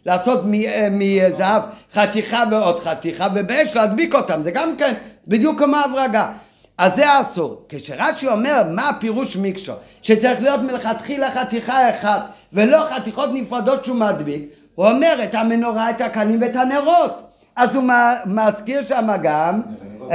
[0.05, 4.93] לעשות אה, מזהב חתיכה ועוד חתיכה ובאש להדביק אותם, זה גם כן
[5.27, 6.31] בדיוק כמו הברגה.
[6.77, 7.65] אז זה אסור.
[7.69, 12.21] כשרש"י אומר מה הפירוש מיקשו, שצריך להיות מלכתחילה חתיכה אחת
[12.53, 14.41] ולא חתיכות נפרדות שהוא מדביק,
[14.75, 17.31] הוא אומר את המנורה, את הקנים ואת הנרות.
[17.55, 17.83] אז הוא
[18.25, 19.61] מזכיר שם גם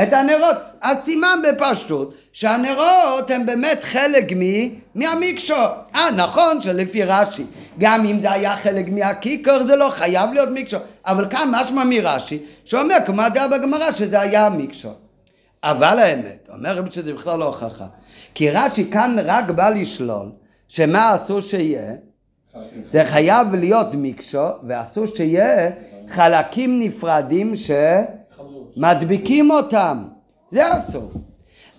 [0.03, 0.57] את הנרות.
[0.81, 4.41] אז סימן בפשטות שהנרות הם באמת חלק מ...
[4.95, 5.55] מהמיקשו.
[5.95, 7.45] אה, נכון שלפי רש"י,
[7.79, 10.77] גם אם זה היה חלק מהכיכר זה לא חייב להיות מיקשו.
[11.07, 14.91] אבל כאן משמע מרש"י, שאומר כמו הדעה בגמרא שזה היה מיקשו.
[15.63, 17.87] אבל האמת, אומר רבי שזה בכלל לא הוכחה.
[18.35, 20.31] כי רש"י כאן רק בא לשלול
[20.69, 21.93] שמה אסור שיהיה?
[22.91, 25.71] זה חייב להיות מיקשו, ואסור שיהיה
[26.09, 27.53] חלקים נפרדים
[28.77, 30.05] שמדביקים אותם.
[30.51, 31.11] זה אסור.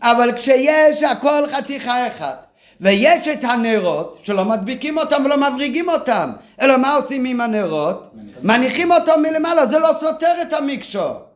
[0.02, 2.48] אבל כשיש הכל חתיכה אחת
[2.82, 8.08] ויש את הנרות שלא מדביקים אותם ולא מבריגים אותם אלא מה עושים עם הנרות?
[8.44, 11.27] מניחים אותו מלמעלה זה לא סותר את המקשור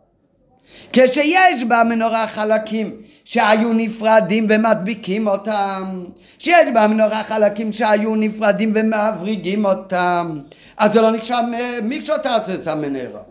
[0.94, 2.92] כשיש במנורה חלקים
[3.26, 6.04] שהיו נפרדים ומדביקים אותם
[6.40, 10.40] שיש במנורה חלקים שהיו נפרדים ומבריגים אותם
[10.78, 11.42] אז זה לא נחשב
[11.84, 13.22] מקשור תעצס המנרה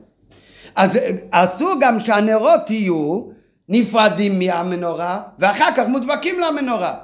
[0.77, 0.99] אז
[1.31, 3.23] אסור גם שהנרות יהיו
[3.69, 6.95] נפרדים מהמנורה ואחר כך מודבקים למנורה.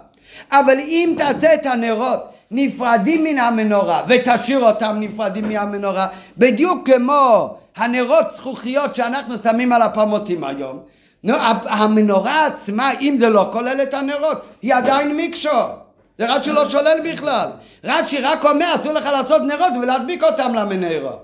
[0.50, 2.20] אבל אם תעשה את הנרות
[2.50, 6.06] נפרדים מן המנורה ותשאיר אותם נפרדים מהמנורה
[6.38, 10.78] בדיוק כמו הנרות זכוכיות שאנחנו שמים על הפמוטים היום.
[11.64, 15.50] המנורה עצמה אם זה לא כולל את הנרות היא עדיין מיקשו
[16.18, 17.48] זה רש"י לא שולל בכלל.
[17.84, 21.16] רש"י רק אומר אסור לך לעשות נרות ולהדביק אותם למנורה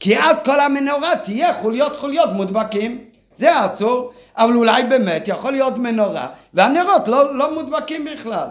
[0.00, 2.98] כי אז כל המנורה תהיה חוליות חוליות מודבקים.
[3.36, 8.46] זה אסור, אבל אולי באמת יכול להיות מנורה, והנרות לא, לא מודבקים בכלל.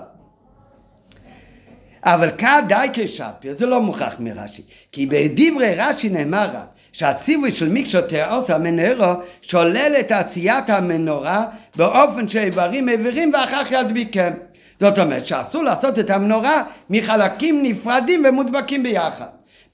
[2.03, 2.29] אבל
[2.67, 8.49] די כשפיר, זה לא מוכח מרש"י, כי בדברי רש"י נאמר רק שהציווי של מיקשו תיאורס
[8.49, 14.31] המנורו שולל את עשיית המנורה באופן שאיברים איברים ואחר כך ידביקם.
[14.79, 19.25] זאת אומרת שאסור לעשות את המנורה מחלקים נפרדים ומודבקים ביחד.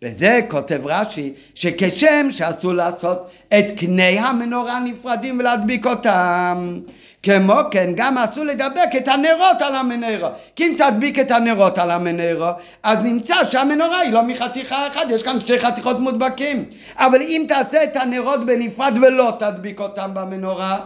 [0.02, 6.80] בזה כותב רש"י שכשם שאסור לעשות את קני המנורה נפרדים ולהדביק אותם
[7.26, 11.92] כמו כן גם אסור לדבק את הנרות על המנורה כי אם תדביק את הנרות על
[11.92, 16.66] המנורה אז נמצא שהמנורה היא לא מחתיכה אחת יש כאן שתי חתיכות מודבקים.
[16.98, 20.80] אבל אם תעשה את הנרות בנפרד ולא תדביק אותם במנורה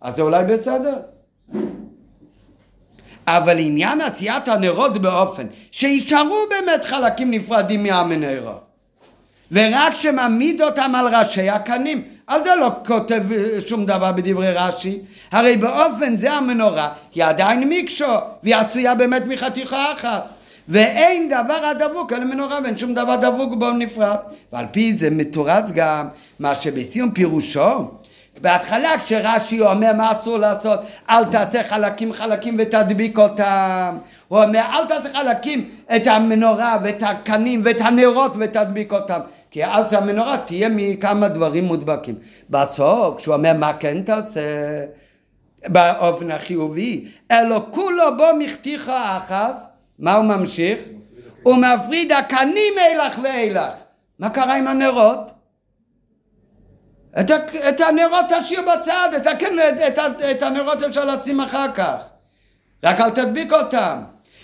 [0.00, 0.96] אז זה אולי בסדר.
[3.26, 8.54] אבל עניין עשיית הנרות באופן שישארו באמת חלקים נפרדים מהמנורה
[9.52, 13.22] ורק שמעמיד אותם על ראשי הקנים על זה לא כותב
[13.66, 14.98] שום דבר בדברי רש"י.
[15.32, 20.32] הרי באופן זה המנורה היא עדיין מיקשו והיא עשויה באמת מחתיכה אחת
[20.68, 24.16] ואין דבר הדבוק על המנורה ואין שום דבר דבוק בו נפרד.
[24.52, 26.08] ועל פי זה מתורץ גם
[26.38, 27.90] מה שבסיום פירושו
[28.40, 33.96] בהתחלה כשרש"י אומר מה אסור לעשות אל תעשה חלקים חלקים ותדביק אותם
[34.28, 39.20] הוא אומר אל תעשה חלקים את המנורה ואת הקנים ואת הנרות ותדביק אותם
[39.50, 42.14] כי אז המנורה תהיה מכמה דברים מודבקים
[42.50, 44.40] בסוף כשהוא אומר מה כן תעשה
[45.66, 50.80] באופן החיובי אלו כולו בו מכתיך אחת מה הוא ממשיך?
[51.42, 53.72] הוא מפריד הקנים אילך ואילך
[54.18, 55.32] מה קרה עם הנרות?
[57.20, 57.30] את,
[57.68, 59.98] את הנרות תשאיר בצד, את, הכן, את,
[60.30, 62.08] את הנרות אפשר לשים אחר כך.
[62.84, 63.98] רק אל תדביק אותם.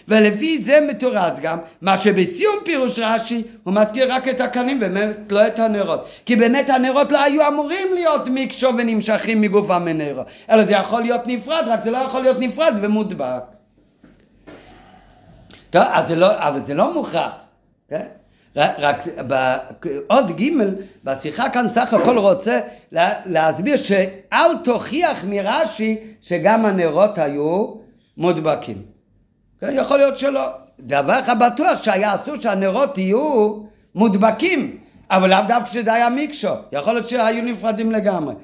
[0.08, 5.46] ולפי זה מתורץ גם, מה שבסיום פירוש רש"י, הוא מזכיר רק את הקנים ובאמת לא
[5.46, 6.06] את הנרות.
[6.26, 11.20] כי באמת הנרות לא היו אמורים להיות מקשו ונמשכים מגוף המנרו, אלא זה יכול להיות
[11.26, 13.42] נפרד, רק זה לא יכול להיות נפרד ומודבק.
[15.70, 17.34] טוב, אז זה לא, אבל זה לא מוכרח,
[17.88, 18.06] כן?
[18.56, 20.50] רק בעוד ג'
[21.04, 22.60] בשיחה כאן סך הכל רוצה
[23.26, 27.74] להסביר שאל תוכיח מרש"י שגם הנרות היו
[28.16, 28.82] מודבקים.
[29.60, 30.48] כן, יכול להיות שלא.
[30.80, 33.54] דבר אחד בטוח שהיה אסור שהנרות יהיו
[33.94, 34.76] מודבקים,
[35.10, 38.34] אבל לאו דווקא שזה היה מיקשו, יכול להיות שהיו נפרדים לגמרי.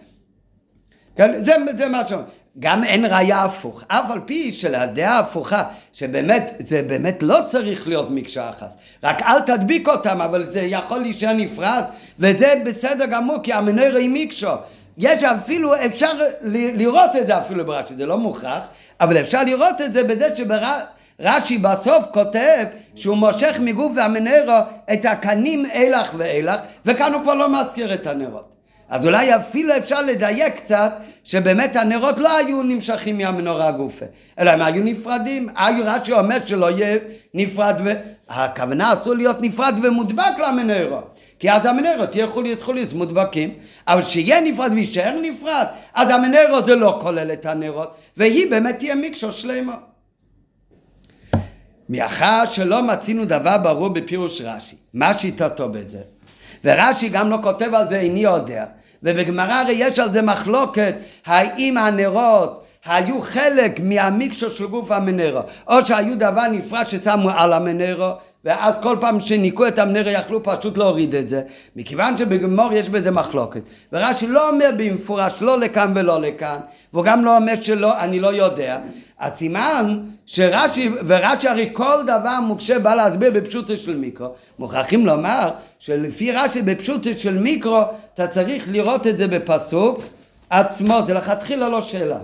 [1.16, 2.24] כן, זה, זה מה שאומר.
[2.60, 8.10] גם אין ראייה הפוך, אף על פי שלדעה ההפוכה, שבאמת, זה באמת לא צריך להיות
[8.10, 11.82] מקשה אחת, רק אל תדביק אותם, אבל זה יכול להישאר נפרד,
[12.18, 14.52] וזה בסדר גמור, כי המנורה היא מקשו.
[14.98, 16.12] יש אפילו, אפשר
[16.74, 18.62] לראות את זה אפילו ברש"י, זה לא מוכרח,
[19.00, 24.58] אבל אפשר לראות את זה בזה שרש"י בסוף כותב שהוא מושך מגוף המנרו
[24.92, 28.57] את הקנים אילך ואילך, וכאן הוא כבר לא מזכיר את הנרות.
[28.88, 30.92] אז אולי אפילו אפשר לדייק קצת
[31.24, 34.04] שבאמת הנרות לא היו נמשכים מהמנורה הגופה,
[34.38, 35.48] אלא הם היו נפרדים.
[35.56, 36.98] היו רש"י אומר שלא יהיה
[37.34, 37.80] נפרד,
[38.28, 41.00] והכוונה אסור להיות נפרד ומודבק למנורה.
[41.38, 43.54] כי אז המנרות תהיה חוליס חוליס מודבקים,
[43.86, 48.94] אבל שיהיה נפרד ויישאר נפרד, אז המנרות זה לא כולל את הנרות, והיא באמת תהיה
[48.94, 49.76] מיקשו שלמה.
[51.88, 56.00] מאחר שלא מצינו דבר ברור בפירוש רש"י, מה שיטתו בזה?
[56.64, 58.64] ורש"י גם לא כותב על זה איני יודע,
[59.02, 60.94] ובגמרא הרי יש על זה מחלוקת
[61.26, 68.12] האם הנרות היו חלק מהמיקשו של גוף המנרו או שהיו דבר נפרד ששמו על המנרו
[68.44, 71.42] ואז כל פעם שניקו את המנרו יכלו פשוט להוריד את זה.
[71.76, 73.60] מכיוון שבגמור יש בזה מחלוקת.
[73.92, 76.56] ורש"י לא אומר במפורש לא לכאן ולא לכאן
[76.92, 78.78] והוא גם לא אומר שלא אני לא יודע.
[79.20, 86.32] הסימן שרש"י, ורש"י הרי כל דבר מוקשה בא להסביר בפשוטו של מיקרו, מוכרחים לומר שלפי
[86.32, 87.82] רש"י בפשוטו של מיקרו
[88.14, 90.00] אתה צריך לראות את זה בפסוק
[90.50, 92.18] עצמו, זה לכתחילה לא שאלה.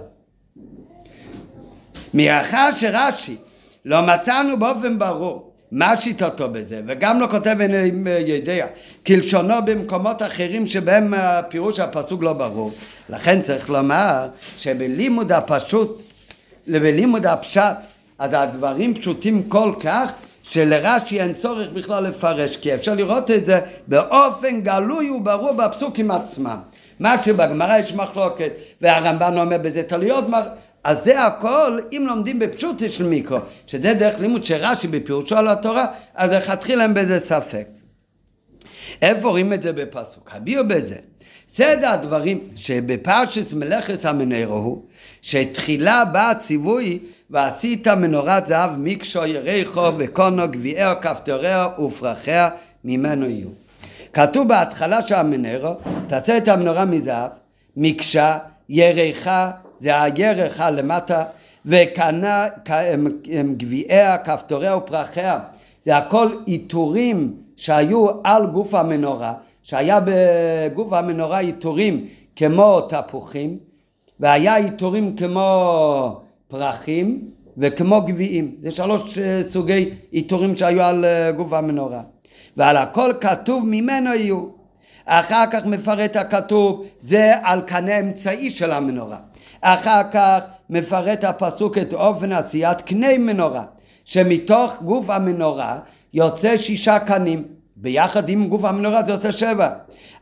[2.14, 3.36] מאחר שרש"י
[3.84, 7.92] לא מצאנו באופן ברור מה שיטתו בזה, וגם לא כותב איני
[8.26, 8.66] יודע,
[9.06, 12.72] כלשונו במקומות אחרים שבהם הפירוש הפסוק לא ברור.
[13.08, 16.00] לכן צריך לומר שבלימוד הפשוט
[16.68, 17.76] ובלימוד הפשט,
[18.18, 23.60] אז הדברים פשוטים כל כך שלרש"י אין צורך בכלל לפרש, כי אפשר לראות את זה
[23.86, 26.58] באופן גלוי וברור בפסוקים עצמם.
[27.00, 30.42] מה שבגמרא יש מחלוקת, והרמב"ן אומר בזה תלוי עוד מר...
[30.84, 35.86] אז זה הכל אם לומדים בפשוט של מיקרו, שזה דרך לימוד שרש"י בפירושו על התורה,
[36.14, 37.66] אז לכתחילה להם בזה ספק.
[39.02, 40.30] איפה רואים את זה בפסוק?
[40.32, 40.96] הביאו בזה.
[41.48, 44.82] סדר הדברים שבפרשת מלאכת המנרו הוא
[45.22, 46.98] שתחילה בא הציווי
[47.30, 52.48] ועשית מנורת זהב מקשו יריחו וקונו גביעיה כפתוריה ופרחיה
[52.84, 53.48] ממנו יהיו.
[54.12, 55.74] כתוב בהתחלה של המנרו
[56.06, 57.30] תעשה את המנורה מזהב
[57.76, 59.50] מקשה יריחה
[59.84, 61.24] זה הירחה למטה
[61.66, 62.46] וקנה
[63.56, 65.38] גביעיה כפתוריה ופרחיה
[65.82, 73.58] זה הכל עיטורים שהיו על גוף המנורה שהיה בגוף המנורה עיטורים כמו תפוחים
[74.20, 78.56] והיה עיטורים כמו פרחים וכמו גביעים.
[78.62, 82.02] זה שלוש אה, סוגי עיטורים שהיו על אה, גוף המנורה.
[82.56, 84.44] ועל הכל כתוב ממנו יהיו.
[85.04, 89.18] אחר כך מפרט הכתוב זה על קנה אמצעי של המנורה.
[89.66, 90.38] אחר כך
[90.70, 93.64] מפרט הפסוק את אופן עשיית קנה מנורה
[94.04, 95.78] שמתוך גוף המנורה
[96.14, 97.44] יוצא שישה קנים
[97.76, 99.68] ביחד עם גוף המנורה זה יוצא שבע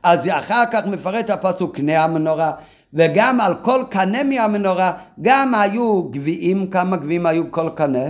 [0.02, 2.52] אז אחר כך מפרט הפסוק קנה המנורה
[2.94, 8.05] וגם על כל קנה מהמנורה, גם היו גביעים, כמה גביעים היו כל קנה?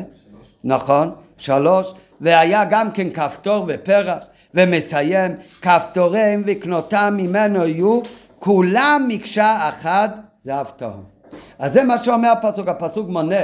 [0.65, 4.19] נכון, שלוש, והיה גם כן כפתור ופרח,
[4.55, 8.01] ומסיים, כפתוריהם וקנותם ממנו יהיו,
[8.39, 10.11] כולם מקשה אחת
[10.43, 11.12] זהב טהור.
[11.63, 13.41] אז זה מה שאומר הפסוק, הפסוק מונה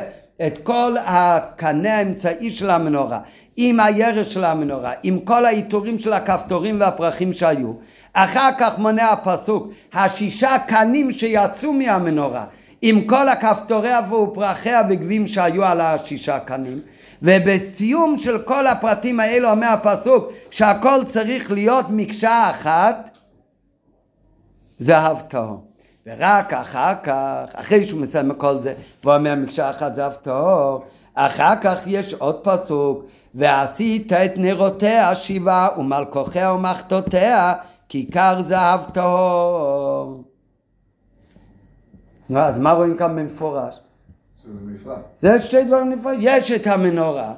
[0.47, 3.21] את כל הקנה האמצעי של המנורה,
[3.57, 7.73] עם הירש של המנורה, עם כל העיטורים של הכפתורים והפרחים שהיו.
[8.13, 12.45] אחר כך מונה הפסוק, השישה קנים שיצאו מהמנורה,
[12.83, 16.81] עם כל הכפתוריה ופרחיה וגבים שהיו על השישה קנים.
[17.23, 23.19] ובסיום של כל הפרטים האלו אומר הפסוק שהכל צריך להיות מקשה אחת
[24.79, 25.68] זהב טהור.
[26.09, 31.55] ורק אחר כך, אחרי שהוא מסיים כל זה, והוא אומר מקשה אחת זהב טהור, אחר
[31.61, 37.55] כך יש עוד פסוק, ועשית את נרותיה שבעה ומלכוכיה ומחתותיה
[37.89, 40.25] כיכר זהב טהור.
[42.31, 43.81] נו, אז מה רואים כאן במפורש?
[44.43, 44.99] שזה בנפרד.
[45.21, 46.21] זה שתי דברים נפרדים.
[46.23, 47.35] יש את המנורה,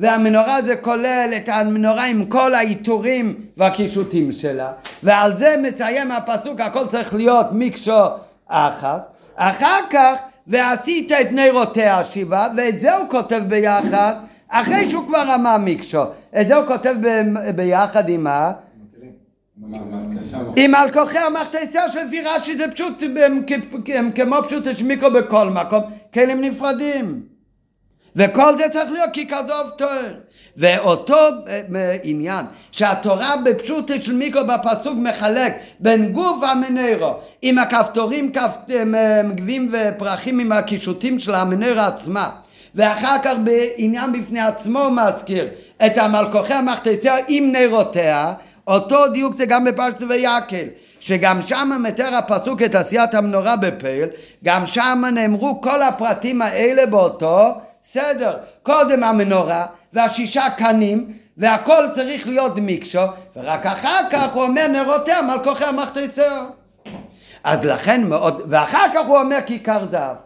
[0.00, 6.86] והמנורה זה כולל את המנורה עם כל העיטורים והקישוטים שלה, ועל זה מסיים הפסוק, הכל
[6.86, 8.06] צריך להיות מקשו
[8.48, 9.12] אחת.
[9.36, 10.14] אחר כך,
[10.46, 14.12] ועשית את נרותיה שבעה, ואת זה הוא כותב ביחד,
[14.48, 16.02] אחרי שהוא כבר אמר מקשו.
[16.40, 18.52] את זה הוא כותב ב- ביחד עם מה?
[20.56, 23.02] עם על כוכי המכתסיה שלפי רש"י זה פשוט
[24.14, 25.82] כמו פשוט יש מיקרו בכל מקום,
[26.14, 27.29] כלים נפרדים.
[28.16, 30.14] וכל זה צריך להיות כי כזוב תואר.
[30.56, 31.14] ואותו
[31.74, 39.22] אה, עניין שהתורה בפשוט של מיקרו בפסוק מחלק בין גוף המנרו עם הכפתורים כפ- אה,
[39.34, 42.28] גבים ופרחים עם הקישוטים של המנרו עצמה
[42.74, 45.48] ואחר כך בעניין בפני עצמו הוא מזכיר
[45.86, 48.32] את המלכוכי המכתסיה עם נרותיה
[48.68, 50.66] אותו דיוק זה גם בפרשת ויקל,
[51.00, 54.08] שגם שם מתאר הפסוק את עשיית המנורה בפייל,
[54.44, 58.36] גם שם נאמרו כל הפרטים האלה באותו סדר.
[58.62, 63.02] קודם המנורה והשישה קנים, והכל צריך להיות מיקשו,
[63.36, 66.44] ורק אחר כך הוא אומר נרותיה מלכוכי המכתצר.
[67.44, 70.16] אז לכן מאוד, ואחר כך הוא אומר כיכר זהב.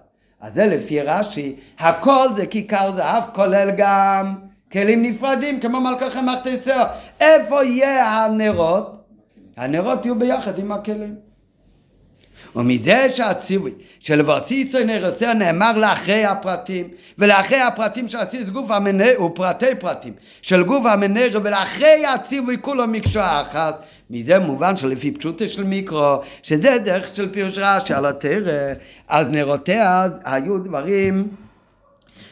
[0.41, 4.35] אז זה לפי רש"י, הכל זה כיכר זהב, כולל גם
[4.73, 6.85] כלים נפרדים, כמו מלככי מכתסר.
[7.21, 8.97] איפה יהיה הנרות?
[9.57, 11.15] הנרות יהיו ביחד עם הכלים.
[12.57, 16.89] ומזה שהציווי של ורציצו נרסר נאמר לאחרי הפרטים
[17.19, 20.13] ולאחרי הפרטים של הציווי גוף המנר ופרטי פרטים.
[20.43, 26.79] של גוף המנר ולאחרי הציווי כולו מקשוע אחת מזה מובן שלפי פשוטה של מיקרו שזה
[26.85, 28.73] דרך של פירוש רש"י על התרא.
[29.09, 31.29] אז נרותיה היו דברים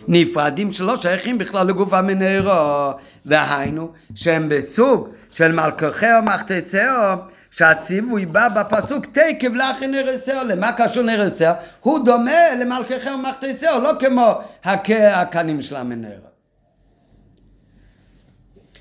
[0.08, 2.92] נפרדים שלא שייכים בכלל לגוף המנרו
[3.26, 7.16] והיינו שהם בסוג של מלככי או מחתצהו
[7.52, 11.52] שהציווי בא בפסוק תקב לאחי נרסר, למה קשור נרסר?
[11.80, 14.34] הוא דומה למלככי ומחתצהו, לא כמו
[14.64, 14.90] הק...
[14.90, 16.32] הקנים של המנרו.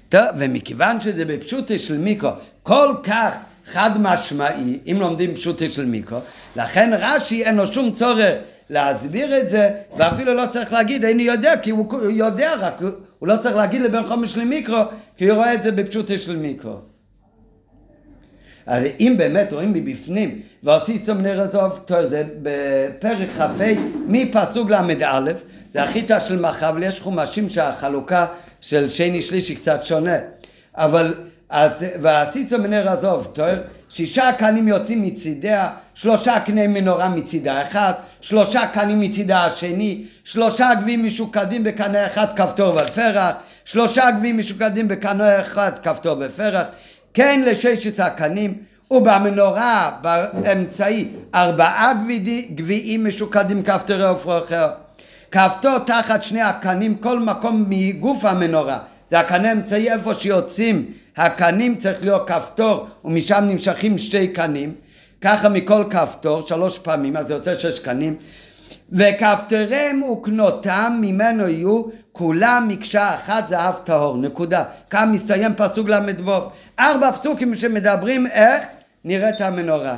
[0.09, 2.31] טוב, ומכיוון שזה בפשוטי של מיקרו
[2.63, 6.19] כל כך חד משמעי, אם לומדים פשוטי של מיקרו,
[6.55, 8.35] לכן רש"י אין לו שום צורך
[8.69, 12.81] להסביר את זה, ואפילו לא צריך להגיד איני יודע, כי הוא יודע רק,
[13.19, 14.83] הוא לא צריך להגיד לבן חומש למיקרו,
[15.17, 16.90] כי הוא רואה את זה בפשוטי של מיקרו.
[18.65, 23.63] אז אם באמת רואים מבפנים, והוציא צום נר עזוב, זה בפרק כ"ה
[24.07, 25.31] מפסוק ל"א,
[25.73, 28.25] זה החיטה של מחבל, יש חומשים שהחלוקה
[28.61, 30.17] של שני שלישי קצת שונה,
[30.75, 31.13] אבל
[31.49, 38.67] אז, ועשית מנר עזוב תואר, שישה קנים יוצאים מצידיה, שלושה קני מנורה מצידה אחת, שלושה
[38.67, 45.71] קנים מצידה השני, שלושה גביעים משוקדים בקנה אחד כפתור ופרח, שלושה גביעים משוקדים בקנה אחד
[45.83, 46.67] כפתור ופרח,
[47.13, 48.57] כן לששת הקנים,
[48.91, 51.93] ובמנורה באמצעי ארבעה
[52.55, 54.69] גביעים משוקדים כפתורי ופרחיה.
[55.31, 58.79] כפתור תחת שני הקנים, כל מקום מגוף המנורה.
[59.09, 60.85] זה הקנה האמצעי איפה שיוצאים
[61.17, 64.75] הקנים צריך להיות כפתור ומשם נמשכים שתי קנים
[65.21, 68.15] ככה מכל כפתור שלוש פעמים אז זה יוצא שש קנים
[68.91, 76.31] וכפתריהם וקנותם ממנו יהיו כולם מקשה אחת זהב טהור נקודה כאן מסתיים פסוק ל"ו
[76.79, 78.65] ארבע פסוקים שמדברים איך
[79.05, 79.95] נראית המנורה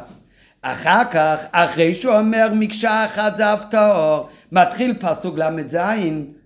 [0.64, 5.78] אחר כך, אחרי שהוא אומר מקשה אחת זהב טהור, מתחיל פסוק ל"ז,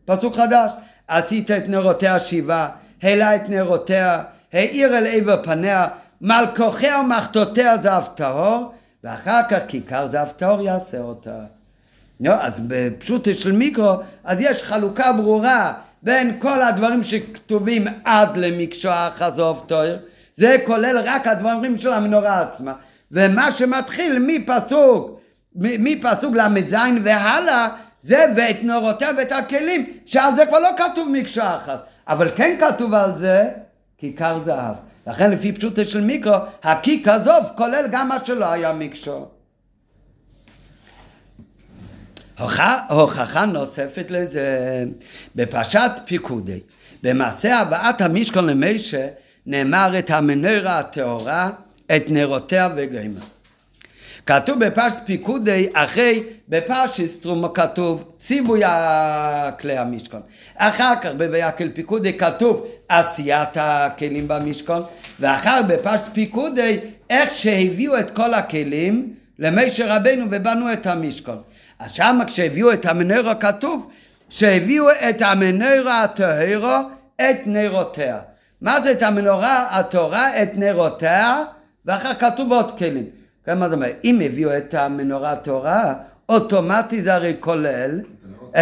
[0.06, 0.72] פסוק חדש.
[1.08, 2.70] עשית את נרותיה שבעה,
[3.04, 4.24] העלה את נרותיה,
[4.54, 5.88] האיר אל עבר פניה,
[6.22, 8.72] מלכוכיה ומחתותיה זהב טהור,
[9.04, 11.57] ואחר כך כיכר זהב טהור יעשה אותה.
[12.20, 13.94] לא, אז בפשוט של מיקרו,
[14.24, 20.00] אז יש חלוקה ברורה בין כל הדברים שכתובים עד למקשוע חזוב טויר,
[20.36, 22.74] זה כולל רק הדברים של המנורה עצמה.
[23.12, 25.20] ומה שמתחיל מפסוק
[25.60, 27.68] מפסוק ל"ז והלאה,
[28.02, 32.94] זה ואת נורותיה ואת הכלים, שעל זה כבר לא כתוב מקשה אחת, אבל כן כתוב
[32.94, 33.50] על זה
[33.98, 34.76] כיכר זהב.
[35.08, 39.26] לכן לפי פשוטו של מיקרו, הקיק הזוב כולל גם מה שלא היה מקשו.
[42.38, 44.84] הוכחה, נוספת לזה,
[45.36, 46.60] בפרשת פיקודי,
[47.04, 49.08] במעשה הבאת המשכון למשה,
[49.46, 51.50] נאמר את המנורה הטהורה,
[51.96, 53.20] את נרותיה וגרימה.
[54.26, 58.62] כתוב בפרשת פיקודי, אחרי, בפרשת תרומו כתוב ציווי
[59.60, 60.22] כלי המשכון.
[60.56, 64.84] אחר כך בויקל פיקודי כתוב עשיית הכלים במשכון,
[65.20, 66.80] ואחר בפרשת פיקודי,
[67.10, 71.42] איך שהביאו את כל הכלים למשה רבנו ובנו את המשכון.
[71.80, 73.92] אז שמה כשהביאו את המנורה כתוב
[74.30, 76.82] שהביאו את המנורה הטהרה
[77.16, 78.20] את נרותיה.
[78.62, 81.44] מה זה את המנורה הטהרה את נרותיה?
[81.86, 83.06] ואחר כתוב עוד כלים.
[83.46, 84.00] כן, זאת אומרת?
[84.04, 85.94] אם הביאו את המנורה הטהרה,
[86.30, 88.00] אוטומטי זה הרי כולל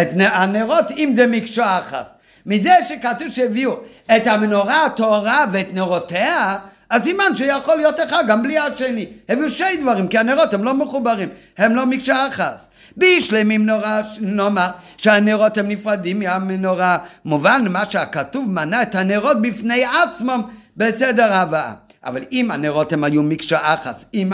[0.00, 2.18] את הנרות, אם זה מקשה אחת.
[2.46, 3.76] מזה שכתוב שהביאו
[4.16, 6.56] את המנורה הטהרה ואת נרותיה,
[6.90, 9.06] אז סימן שיכול להיות אחד גם בלי השני.
[9.28, 11.28] הביאו שני דברים, כי הנרות הם לא מחוברים,
[11.58, 12.66] הם לא מקשה אחת.
[12.96, 16.98] בישלמים נורא נאמר שהנרות הם נפרדים מהמנורה.
[17.24, 20.42] מובן מה שהכתוב מנה את הנרות בפני עצמם
[20.76, 21.72] בסדר הבאה.
[22.04, 24.32] אבל אם הנרות הם היו מקשה אחת עם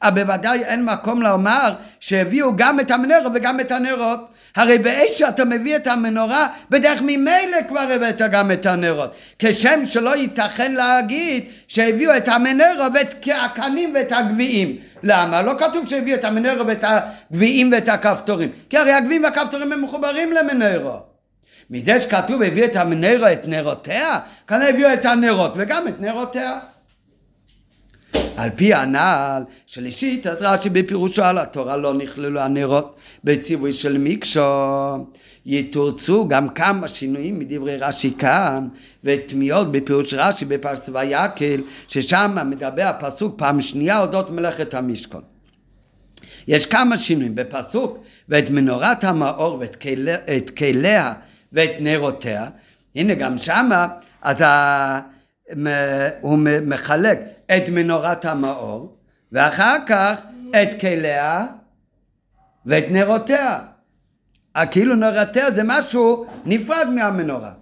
[0.00, 4.20] אז בוודאי אין מקום לומר שהביאו גם את המנורה וגם את הנרות.
[4.56, 9.14] הרי באש שאתה מביא את המנורה, בדרך ממילא כבר הבאת גם את הנרות.
[9.38, 14.76] כשם שלא ייתכן להגיד שהביאו את המנורה ואת הקנים ואת הגביעים.
[15.02, 15.42] למה?
[15.42, 18.50] לא כתוב שהביאו את המנורה ואת הגביעים ואת הכפתורים.
[18.70, 20.98] כי הרי הגביעים והכפתורים הם מחוברים למנורה.
[21.70, 26.58] מזה שכתוב הביא את המנורה את נרותיה, כאן הביאו את הנרות וגם את נרותיה.
[28.36, 33.98] על פי הנעל של אישית, אז רש"י בפירושו על התורה לא נכללו הנרות בציווי של
[33.98, 34.40] מיקשו.
[35.46, 38.68] יתורצו גם כמה שינויים מדברי רש"י כאן
[39.04, 45.22] ותמיהות בפירוש רש"י בפרשת ויקל ששם מדבר הפסוק פעם שנייה אודות מלאכת המשכון.
[46.48, 47.98] יש כמה שינויים בפסוק
[48.28, 50.16] ואת מנורת המאור ואת כליה,
[50.58, 51.12] כליה
[51.52, 52.46] ואת נרותיה
[52.94, 53.86] הנה גם שמה
[54.22, 55.00] אז ה...
[56.20, 57.20] הוא מחלק
[57.56, 58.96] את מנורת המאור
[59.32, 61.46] ואחר כך את כליה
[62.66, 63.58] ואת נרותיה
[64.70, 67.52] כאילו נרותיה זה משהו נפרד מהמנורה.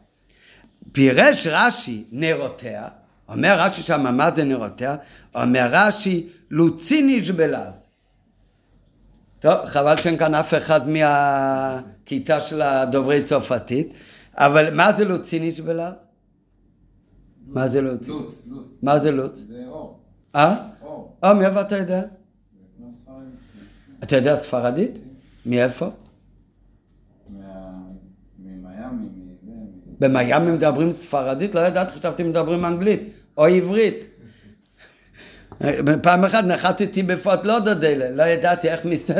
[0.92, 2.88] פירש רש"י נרותיה,
[3.28, 4.96] אומר רש"י שם מה זה נרותיה?
[5.34, 7.86] אומר רש"י לוציניש בלעז.
[9.38, 13.94] טוב, חבל שאין כאן אף אחד מהכיתה של הדוברי צרפתית,
[14.34, 15.94] אבל מה זה לוציניש בלעז?
[17.54, 18.08] מה זה לוץ?
[18.08, 18.78] לוץ, לוץ.
[18.82, 19.44] מה זה לוץ?
[19.48, 20.00] זה אור.
[20.36, 20.56] אה?
[20.82, 21.16] אור.
[21.24, 22.02] אה, מאיפה אתה יודע?
[24.02, 24.98] אתה יודע ספרדית?
[25.46, 25.90] מאיפה?
[30.00, 31.54] במיאמי מדברים ספרדית?
[31.54, 33.00] לא ידעתי, חשבתי מדברים אנגלית
[33.38, 34.04] או עברית.
[36.02, 39.10] פעם אחת נחתתי בפורט לודודלה, לא ידעתי איך מס...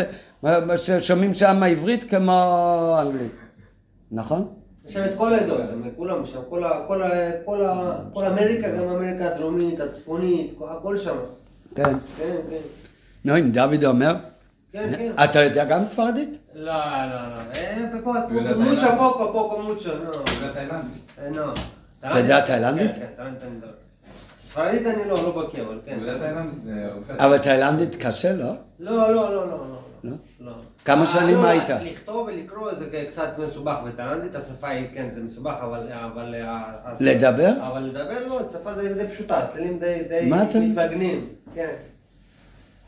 [0.43, 3.33] מה- מה ששומעים שם עברית כמו אנגלית.
[4.13, 4.55] נכון?
[4.87, 5.61] יש שם את כל העדות,
[5.97, 7.09] כולם שם, כל ה- כל ה-
[7.45, 11.17] כל ה- כל אמריקה, גם אמריקה הדרומית, הצפונית, הכל שם.
[11.75, 11.83] כן.
[12.17, 12.57] כן, כן.
[13.25, 14.15] נו, אם דוד אומר,
[14.73, 15.13] כן, כן.
[15.25, 16.39] אתה יודע גם ספרדית?
[16.55, 16.73] לא, לא,
[17.11, 17.37] לא.
[17.55, 18.99] אה, פה, פה, מוצ'ו, תאילנד?
[18.99, 20.11] פוקו, פוקו, מוצ'ו, נו.
[22.05, 22.11] אה.
[22.11, 22.91] אתה יודע תאילנדית?
[22.95, 23.07] כן,
[23.41, 23.67] כן.
[24.45, 25.99] ספרדית אני לא, לא בקיא, אבל כן.
[27.19, 28.53] אבל תאילנדית קשה, לא?
[28.79, 29.57] לא, לא, לא, לא,
[30.05, 30.13] לא?
[30.41, 30.53] לא.
[30.81, 30.85] לא.
[30.85, 31.69] כמה אה, שנים לא, היית?
[31.69, 35.89] לכתוב ולקרוא זה קצת מסובך בתאילנדית, השפה היא, כן, זה מסובך, אבל...
[35.93, 37.53] אבל ה- הש- לדבר?
[37.67, 41.73] אבל לדבר לא, שפה די די פשוטה, הסטלים די די מתנגנים, כן.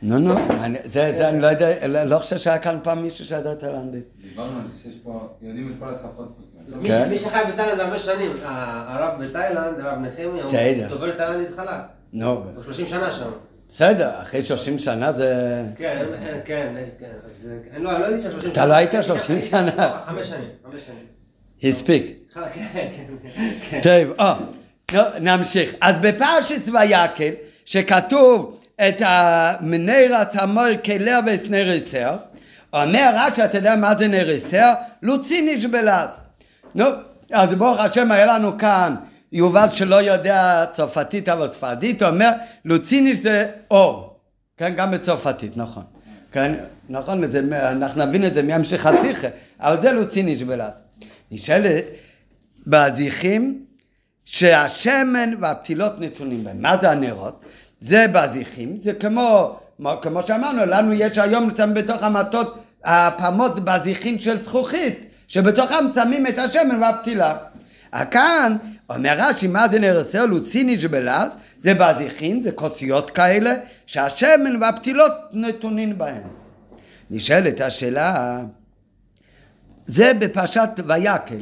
[0.02, 3.24] נו, נו, אני- זה זה אני לא יודע, לא- לא חושב שהיה כאן פעם מישהו
[3.24, 4.04] שידע תאילנדית.
[4.22, 6.36] דיברנו על זה שיש פה, יודעים את כל השפות.
[6.68, 7.08] מי כן.
[7.10, 10.26] מי שחי בתאילנד הרבה שנים, הרב בתאילנד, הרב נחמיה.
[10.32, 11.68] הוא דובר תאילנדית חלק.
[12.12, 13.30] נו, הוא 30 שנה שם.
[13.74, 15.62] בסדר, אחרי 30 שנה זה...
[15.76, 18.90] כן, כן, כן, כן, אז אה, לא אני לא הייתי שם 30 אתה לא היית
[19.02, 19.70] 30 שנה?
[19.76, 21.06] לא, חמש שנים, חמש שנים.
[21.62, 22.06] הספיק.
[22.34, 22.40] כן,
[22.72, 22.86] כן,
[23.70, 23.80] כן.
[24.86, 25.74] טוב, נמשיך.
[25.80, 27.30] אז בפרשת ויקל,
[27.64, 28.58] שכתוב
[28.88, 32.16] את המנרס המור כליה וסנרסר,
[32.72, 34.72] אומר רש"י, אתה יודע מה זה נרסר?
[35.02, 36.22] לוציניש בלעז.
[36.74, 36.84] נו,
[37.32, 38.94] אז ברוך השם היה לנו כאן
[39.32, 42.30] יובל שלא יודע צרפתית אבל ספרדית, הוא אומר
[42.64, 44.20] לוציניש זה אור,
[44.56, 45.82] כן, גם בצרפתית, נכון.
[46.32, 46.54] כן,
[46.88, 47.40] נכון, זה,
[47.72, 49.28] אנחנו נבין את זה מהמשך השיחה,
[49.60, 50.72] אבל זה לוציניש בלעז.
[51.30, 51.84] נשאלת,
[52.66, 53.64] בזיכים
[54.24, 56.62] שהשמן והפתילות נתונים בהם.
[56.62, 57.44] מה זה הנרות?
[57.80, 59.56] זה בזיחים, זה כמו,
[60.02, 66.82] כמו שאמרנו, לנו יש היום בתוך המטות הפעמות בזיחים של זכוכית, שבתוכם שמים את השמן
[66.82, 67.36] והפתילה.
[68.10, 68.56] כאן
[68.90, 73.54] אומר רש"י מה זה נרסל לוציניש בלעז זה בזיחין זה כוסיות כאלה
[73.86, 76.22] שהשמן והפתילות נתונים בהן.
[77.10, 78.40] נשאלת השאלה
[79.86, 81.40] זה בפרשת ויקל.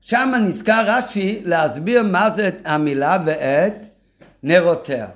[0.00, 3.86] שם נזכר רש"י להסביר מה זה המילה ואת
[4.42, 5.06] נרותיה.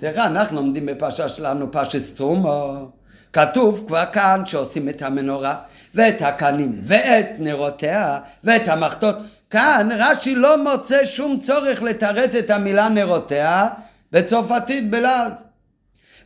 [0.00, 2.88] סליחה אנחנו לומדים בפרשה שלנו פרשת סטרומו
[3.32, 5.56] כתוב כבר כאן שעושים את המנורה
[5.94, 9.16] ואת הקנים ואת נרותיה ואת המחטות
[9.50, 13.68] כאן רש"י לא מוצא שום צורך לתרץ את המילה נרותיה
[14.12, 15.32] בצרפתית בלעז.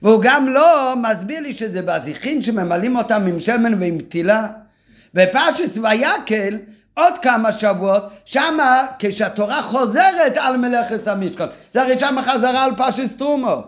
[0.03, 4.47] והוא גם לא מסביר לי שזה בזיחין שממלאים אותם עם שמן ועם פתילה.
[5.15, 6.59] בפרשת ויקהל
[6.95, 13.07] עוד כמה שבועות, שמה כשהתורה חוזרת על מלאכת המשכן, זה הרי שמה חזרה על פרשת
[13.07, 13.63] תרומה.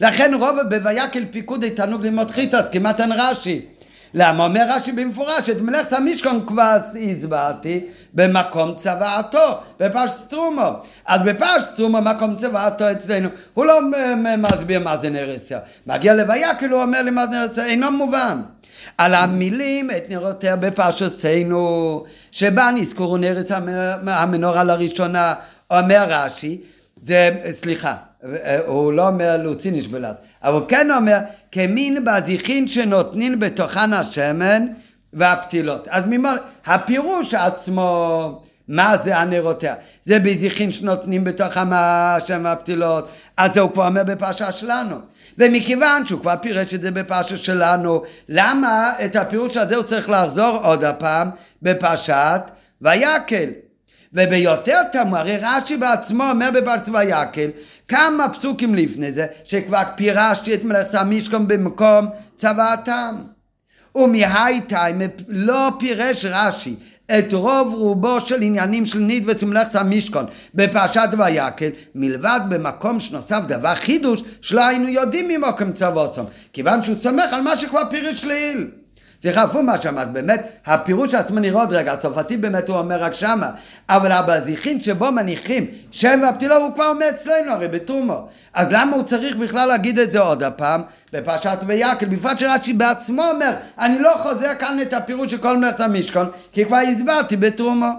[0.00, 3.66] לכן רוב בויקהל פיקודי תענוג ללמוד חיטס, כמעט אין רש"י.
[4.14, 4.44] למה?
[4.44, 6.76] אומר רש"י במפורש, את מלאכת המשכן כבר
[7.10, 7.80] הסברתי
[8.14, 10.68] במקום צוואתו, בפרשת תרומה.
[11.06, 13.80] אז בפרשת תרומה מקום צוואתו אצלנו, הוא לא
[14.38, 15.58] מסביר מה זה נרותיה.
[15.86, 18.40] מגיע לויקהל כאילו הוא אומר לי מה זה נרותיה, אינו מובן.
[18.98, 23.50] על המילים את נרותיה בפרשתנו, שבה נזכרו נרס
[24.06, 25.34] המנורה לראשונה,
[25.70, 26.60] אומר רש"י,
[27.02, 27.30] זה,
[27.62, 27.94] סליחה,
[28.66, 31.18] הוא לא אומר להוציא נשבלת, אבל הוא כן אומר
[31.52, 34.66] כמין בזיחין שנותנים בתוכן השמן
[35.12, 35.88] והפתילות.
[35.88, 39.74] אז ממול, הפירוש עצמו מה זה הנרותיה?
[40.02, 44.96] זה בזיחין שנותנים בתוכם השם והפתילות, אז זה הוא כבר אומר בפרשה שלנו.
[45.38, 50.58] ומכיוון שהוא כבר פירש את זה בפרשה שלנו, למה את הפירוש הזה הוא צריך לחזור
[50.62, 51.30] עוד הפעם
[51.62, 52.42] בפרשת
[52.82, 53.50] ויקל?
[54.12, 57.50] וביותר תמוה, הרי רש"י בעצמו אומר בברת ויקל
[57.88, 62.06] כמה פסוקים לפני זה שכבר פירשתי את מלאכת המשכון במקום
[62.36, 63.16] צוואתם
[63.94, 66.74] ומהייטיים לא פירש רש"י
[67.18, 73.74] את רוב רובו של עניינים של ניד ומלאכת המשכון בפרשת ויקל מלבד במקום שנוסף דבר
[73.74, 78.70] חידוש שלא היינו יודעים ממוקם צווסום כיוון שהוא סומך על מה שכבר פירש לעיל
[79.22, 83.14] זה חפור מה שאמרת, באמת, הפירוש עצמו נראה עוד רגע, הצרפתי באמת הוא אומר רק
[83.14, 83.50] שמה,
[83.88, 89.02] אבל הבזיחין שבו מניחים שם והפתילה הוא כבר אומר אצלנו הרי בתומו, אז למה הוא
[89.02, 94.14] צריך בכלל להגיד את זה עוד הפעם בפרשת ויקל, בפרט שרש"י בעצמו אומר, אני לא
[94.16, 97.90] חוזר כאן את הפירוש של כל מלאכת המשכון, כי כבר הסברתי בתרומו.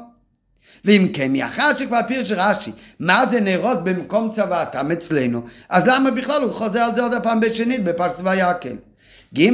[0.85, 6.41] ואם כן, מאחר שכבר פירוש רש"י, מה זה נרות במקום צוואתם אצלנו, אז למה בכלל
[6.41, 8.90] הוא חוזר על זה עוד הפעם בשנית בפרשת ויקל?
[9.37, 9.49] ג'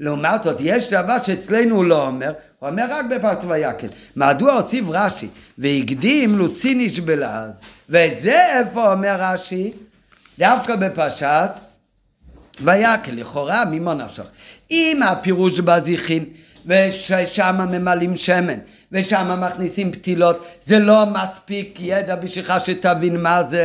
[0.00, 3.86] לעומת זאת יש דבר שאצלנו הוא לא אומר, הוא אומר רק בפרט ויקל.
[4.16, 5.28] מדוע הוסיף רש"י
[5.58, 9.72] והקדים לוציניש בלעז ואת זה איפה אומר רש"י?
[10.38, 11.50] דווקא בפרשת
[12.60, 14.24] ויקל, לכאורה ממה נפשך?
[14.70, 16.24] אם הפירוש בזיחין
[16.66, 18.58] ושם ממלאים שמן
[18.92, 23.64] ושם מכניסים פתילות זה לא מספיק ידע בשבילך שתבין מה זה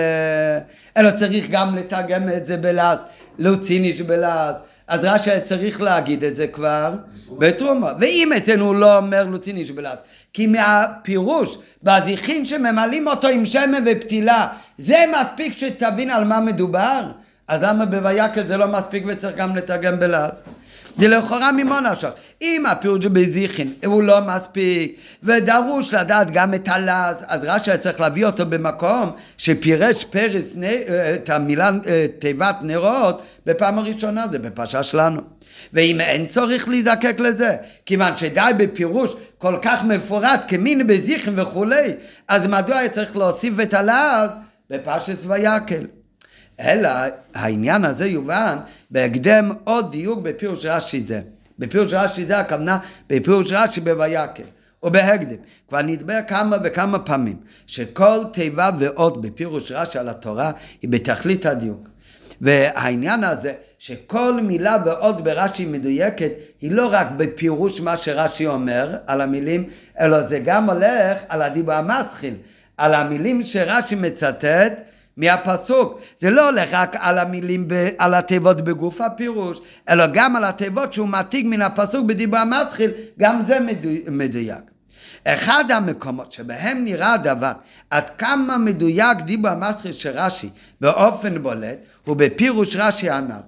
[0.97, 2.99] אלא צריך גם לתרגם את זה בלעז
[3.38, 4.55] להוציא בלעז
[4.88, 6.93] אז רש"י צריך להגיד את זה כבר
[7.29, 7.91] בתרומה.
[7.99, 9.99] ואם אצלנו הוא לא אומר לוטין בלעז,
[10.33, 17.11] כי מהפירוש בזיכין שממלאים אותו עם שמן ופתילה, זה מספיק שתבין על מה מדובר?
[17.47, 20.43] אז למה בויקל זה לא מספיק וצריך גם לתרגם בלעז?
[20.98, 22.10] זה לכאורה ממה נפשך.
[22.41, 28.26] אם הפירוש בזיכין הוא לא מספיק, ודרוש לדעת גם את הלז, אז רש"י צריך להביא
[28.26, 30.54] אותו במקום שפירש פרס
[31.16, 35.22] את המילה אה, תיבת נרות בפעם הראשונה, זה בפרשה שלנו.
[35.74, 41.93] ואם אין צורך להיזקק לזה, כיוון שדי בפירוש כל כך מפורט כמין בזיכין וכולי,
[42.28, 44.32] אז מדוע היה צריך להוסיף את הלז
[44.70, 45.86] בפרשת ויקל?
[46.60, 46.89] אלא
[47.34, 48.58] העניין הזה יובן
[48.91, 51.22] בהקדם עוד דיוק בפירוש רש"י זה.
[51.60, 52.78] בפירוש רש"י זה הכוונה
[53.10, 54.43] בפירוש רש"י בויקל.
[54.84, 55.36] ובהקדם,
[55.70, 57.36] כבר נדבר כמה וכמה פעמים,
[57.68, 60.51] שכל תיבה ואות בפירוש רש"י על התורה
[60.82, 61.89] היא בתכלית הדיוק.
[62.41, 66.32] והעניין הזה שכל מילה ואות ברש"י מדויקת
[66.62, 69.64] היא לא רק בפירוש מה שרש"י אומר על המילים,
[69.99, 72.34] אלא זה גם הולך על הדיבור המסחיל,
[72.78, 74.82] על המילים שרש"י מצטט
[75.18, 75.99] מהפסוק.
[76.20, 80.93] זה לא הולך רק על המילים, ב, על התיבות בגוף הפירוש, אלא גם על התיבות
[80.93, 83.57] שהוא מעתיק מן הפסוק בדיבור המסחיל, גם זה
[84.11, 84.61] מדויק.
[85.28, 87.51] אחד המקומות שבהם נראה הדבר
[87.89, 90.49] עד כמה מדויק דיבור המסחיל של רש"י
[90.82, 93.41] באופן בולט הוא בפירוש רש"י הנ"ל.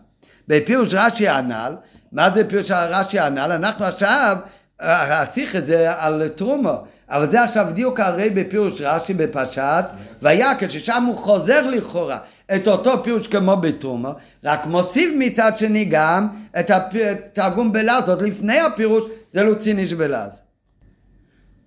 [0.48, 1.76] בפירוש רש"י הנ"ל,
[2.12, 3.52] מה זה פירוש רש"י הנ"ל?
[3.52, 4.38] אנחנו עכשיו
[4.80, 6.74] השיחה זה על תרומו,
[7.10, 9.86] אבל זה עכשיו דיוק הרי בפירוש רש"י בפשט,
[10.22, 12.18] ויקל ששם הוא חוזר לכאורה
[12.56, 14.12] את אותו פירוש כמו בתרומו,
[14.44, 16.28] רק מוסיף מצד שני גם
[16.60, 20.42] את התרגום בלעז, עוד לפני הפירוש זה לוציניש בלעז.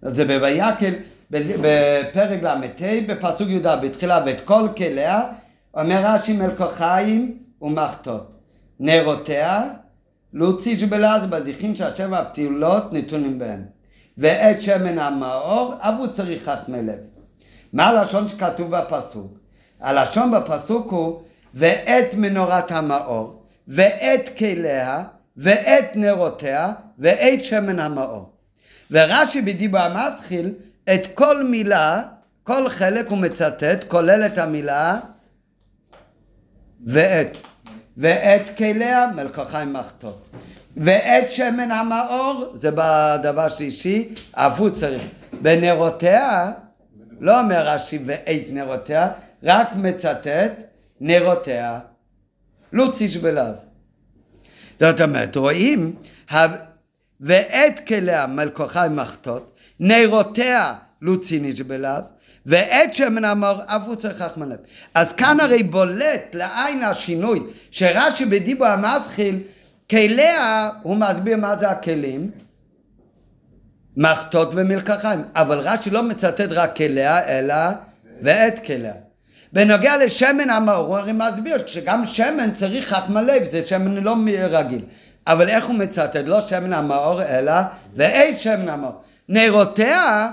[0.02, 0.94] זה בויקל,
[1.30, 5.22] בפרק ל"ט, בפסוק י"ד, בתחילה, ואת כל כליה,
[5.74, 8.34] אומר רש"י מלקוחיים ומחטות.
[8.80, 9.68] נרותיה
[10.32, 13.64] להוציא שבלעז בזיכים שהשבע הפתילות נתונים בהם.
[14.18, 16.98] ואת שמן המאור, הוא צריך חכמי לב.
[17.72, 19.38] מה הלשון שכתוב בפסוק?
[19.80, 21.20] הלשון בפסוק הוא
[21.54, 25.04] ואת מנורת המאור, ואת כליה,
[25.36, 28.32] ואת נרותיה, ואת שמן המאור.
[28.90, 30.52] ורש"י בדיבור המסחיל,
[30.94, 32.02] את כל מילה,
[32.42, 34.98] כל חלק הוא מצטט, כולל את המילה
[36.86, 37.36] ואת.
[38.00, 40.30] ואת כליה מלקחיים מחטות.
[40.76, 45.02] ואת שמן המאור, זה בדבר שלישי, אף הוא צריך.
[45.42, 46.50] בנרותיה,
[47.20, 49.08] לא אומר רש"י ואת נרותיה,
[49.42, 50.52] רק מצטט
[51.00, 51.78] נרותיה.
[52.72, 53.66] לוציש בלעז.
[54.78, 55.94] זאת אומרת, רואים,
[57.20, 62.12] ואת כליה מלקחיים מחטות, נרותיה לוציניש בלעז,
[62.46, 64.58] ועת שמן אמר אף הוא צריך חכמן לב.
[64.94, 69.38] אז כאן הרי בולט לעין השינוי שרש"י בדיבו המסחיל
[69.90, 72.30] כליה הוא מסביר מה זה הכלים
[73.96, 75.22] מחטות ומלקחיים.
[75.34, 77.54] אבל רש"י לא מצטט רק כליה אלא
[78.22, 78.92] ועת כליה.
[79.52, 84.16] בנוגע לשמן המאור הוא הרי מסביר שגם שמן צריך חכמה לב זה שמן לא
[84.50, 84.82] רגיל.
[85.26, 86.16] אבל איך הוא מצטט?
[86.26, 87.52] לא שמן המאור אלא
[87.94, 90.30] ועת שמן המאור נרותיה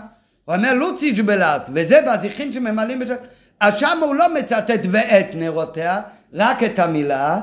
[0.48, 3.16] הוא אומר לוצי ג'בלת, וזה בזיכין שממלאים בשם,
[3.60, 6.02] אז שם הוא לא מצטט ואת נרותיה,
[6.34, 7.40] רק את המילה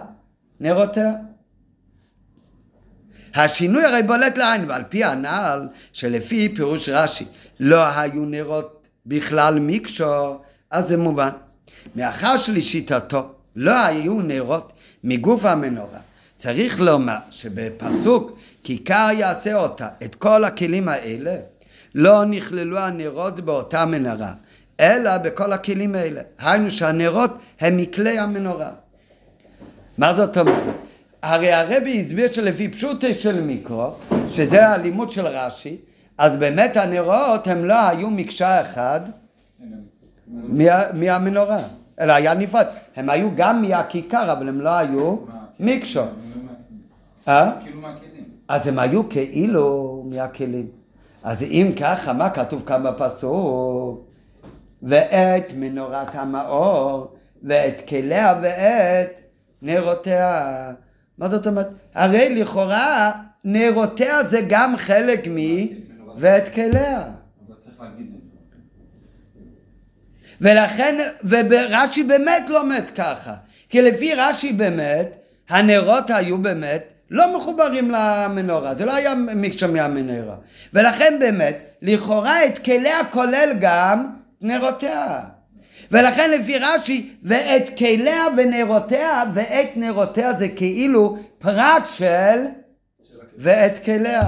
[0.60, 1.12] נרותיה.
[3.34, 7.24] השינוי הרי בולט לעין, ועל פי הנעל, שלפי פירוש רש"י,
[7.60, 10.38] לא היו נרות בכלל מקשו,
[10.70, 11.30] אז זה מובן.
[11.96, 14.72] מאחר שלשיטתו לא היו נרות
[15.04, 15.98] מגוף המנורה,
[16.36, 21.36] צריך לומר שבפסוק כיכר יעשה אותה, את כל הכלים האלה,
[21.94, 24.32] לא נכללו הנרות באותה מנהרה,
[24.80, 26.20] אלא בכל הכלים האלה.
[26.38, 27.30] היינו שהנרות
[27.60, 28.70] הם מכלי המנורה.
[29.98, 30.74] מה זאת אומרת?
[31.22, 33.90] הרי הרבי הסביר שלפי פשוטי של מיקרו,
[34.28, 35.76] שזה הלימוד של רש"י,
[36.18, 39.00] אז באמת הנרות הם לא היו מקשה אחד
[40.28, 41.58] מה, מהמנורה,
[42.00, 42.66] אלא היה נפרד.
[42.96, 45.16] הם היו גם מהכיכר, אבל הם לא היו
[45.60, 46.02] מקשו.
[47.28, 47.50] אה?
[47.62, 48.24] כאילו מהכלים.
[48.48, 50.83] אז הם היו כאילו מהכלים.
[51.24, 54.10] אז אם ככה, מה כתוב כאן בפסוק?
[54.82, 59.20] ואת מנורת המאור, ואת כליה ואת
[59.62, 60.72] נרותיה.
[61.18, 61.68] מה זאת אומרת?
[61.94, 63.12] הרי לכאורה
[63.44, 65.36] נרותיה זה גם חלק מ...
[66.18, 67.04] ואת כליה.
[70.40, 73.34] ולכן, ורש"י באמת לומד ככה.
[73.68, 75.16] כי לפי רש"י באמת,
[75.48, 80.34] הנרות היו באמת לא מחוברים למנורה, זה לא היה מקשר מהמנורה.
[80.72, 84.06] ולכן באמת, לכאורה את כליה כולל גם
[84.40, 85.20] נרותיה.
[85.90, 92.44] ולכן לפי רש"י, ואת כליה ונרותיה, ואת נרותיה זה כאילו פרט של
[93.38, 94.22] ואת כליה.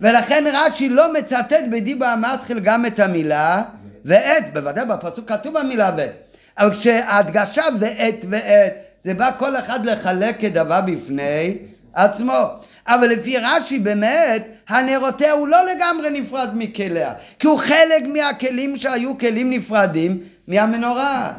[0.00, 3.62] ולכן רש"י לא מצטט בדיבה המסחיל גם את המילה
[4.04, 6.10] ואת, בוודאי בפסוק כתוב המילה ואת.
[6.58, 11.58] אבל כשההדגשה ואת ואת, זה בא כל אחד לחלק כדבר בפני
[11.92, 12.44] עצמו.
[12.86, 19.18] אבל לפי רש"י באמת, הנרותיה הוא לא לגמרי נפרד מכליה, כי הוא חלק מהכלים שהיו
[19.18, 21.32] כלים נפרדים מהמנורה.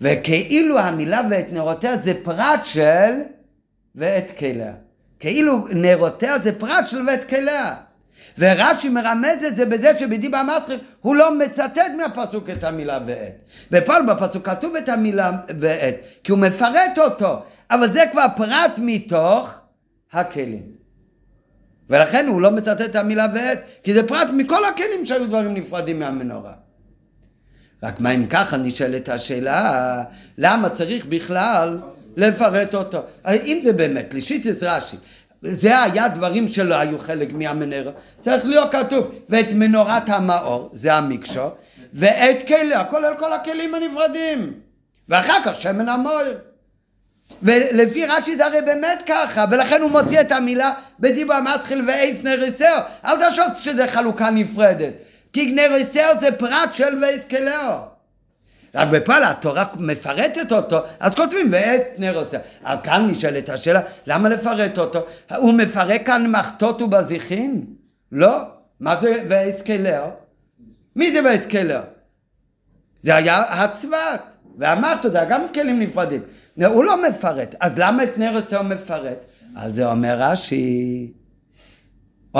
[0.00, 3.12] וכאילו המילה ואת נרותיה זה פרט של
[3.94, 4.72] ואת כליה.
[5.20, 7.74] כאילו נרותיה זה פרט של ואת כליה.
[8.38, 13.42] ורש"י מרמז את זה בזה שבדיבה מתחיל הוא לא מצטט מהפסוק את המילה ואת.
[13.72, 15.30] ופה בפסוק כתוב את המילה
[15.60, 19.54] ואת, כי הוא מפרט אותו, אבל זה כבר פרט מתוך
[20.12, 20.62] הכלים.
[21.90, 25.98] ולכן הוא לא מצטט את המילה ואת, כי זה פרט מכל הכלים שהיו דברים נפרדים
[25.98, 26.52] מהמנורה.
[27.82, 30.02] רק מה אם ככה נשאלת השאלה,
[30.38, 31.78] למה צריך בכלל
[32.16, 33.02] לפרט אותו?
[33.26, 34.96] אם זה באמת, לשיטס רש"י,
[35.42, 37.92] זה היה דברים שלא היו חלק מהמנרה.
[38.20, 41.48] צריך להיות כתוב, ואת מנורת המאור, זה המקשו,
[41.94, 44.52] ואת כליה, כולל כל הכלים הנפרדים.
[45.08, 46.38] ואחר כך שמן המויר.
[47.42, 52.78] ולפי רש"י זה הרי באמת ככה, ולכן הוא מוציא את המילה בדיבו המתחיל ואייס נריסר.
[53.04, 54.92] אל תשוס שזה חלוקה נפרדת.
[55.32, 57.97] כי נריסר זה פרט של ואייס כלאו.
[58.74, 62.38] רק בפועל התורה מפרטת אותו, אז כותבים ואת נר עושה.
[62.64, 65.00] אבל כאן נשאלת השאלה, למה לפרט אותו?
[65.36, 67.64] הוא מפרק כאן מחטות ובזיחין?
[68.12, 68.38] לא.
[68.80, 70.04] מה זה ואסקלר?
[70.96, 71.80] מי זה ואסקלר?
[73.00, 74.22] זה היה הצבת,
[74.58, 76.20] והמחטות זה היה גם כלים נפרדים.
[76.66, 79.24] הוא לא מפרט, אז למה את נר עושה הוא מפרט?
[79.56, 81.12] על זה אומר רש"י.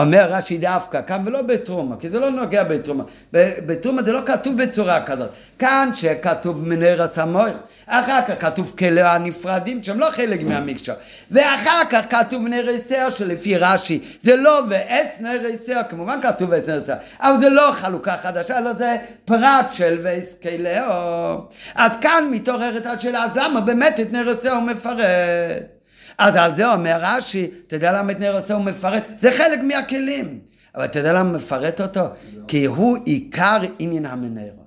[0.02, 3.04] אומר רש"י דווקא כאן ולא בתרומה, כי זה לא נוגע בתרומה.
[3.32, 5.30] בתרומה זה לא כתוב בצורה כזאת.
[5.58, 10.94] כאן שכתוב מנרס המויר, אחר כך כתוב כלי הנפרדים שהם לא חלק מהמקשר.
[11.30, 17.40] ואחר כך כתוב נרסר שלפי רש"י זה לא ועץ נרסר, כמובן כתוב ועץ נרסר, אבל
[17.40, 21.48] זה לא חלוקה חדשה, לא זה פרט של ועץ כלאו.
[21.74, 25.77] אז כאן מתעוררת השאלה, אז למה באמת את נרסר הוא מפרט?
[26.18, 29.04] אז על זה אומר רש"י, אתה יודע למה את נר הוא מפרט?
[29.16, 30.38] זה חלק מהכלים.
[30.74, 32.00] אבל אתה יודע למה מפרט אותו?
[32.48, 34.62] כי הוא עיקר עניין המנרו.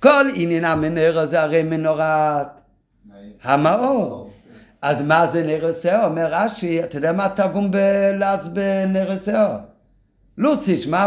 [0.00, 2.60] כל עניין המנרו זה הרי מנורת
[3.42, 4.30] המאור.
[4.82, 6.04] אז מה זה נר עושה?
[6.04, 9.56] אומר רש"י, אתה יודע מה התרגום בלעז בנר עושה?
[10.38, 11.06] לוציש, מה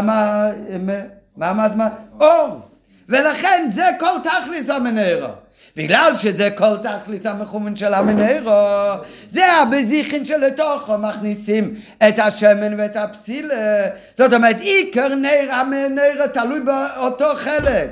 [1.36, 1.88] מעמד מה?
[2.20, 2.60] אור.
[3.08, 5.28] ולכן זה כל תכליס המנרו.
[5.76, 11.74] בגלל שזה כל תכלית המכוון של המנרו, זה הבזיכין שלתוכו מכניסים
[12.08, 13.86] את השמן ואת הפסילה.
[14.18, 17.90] זאת אומרת, עיקר נר המנרו תלוי באותו חלק.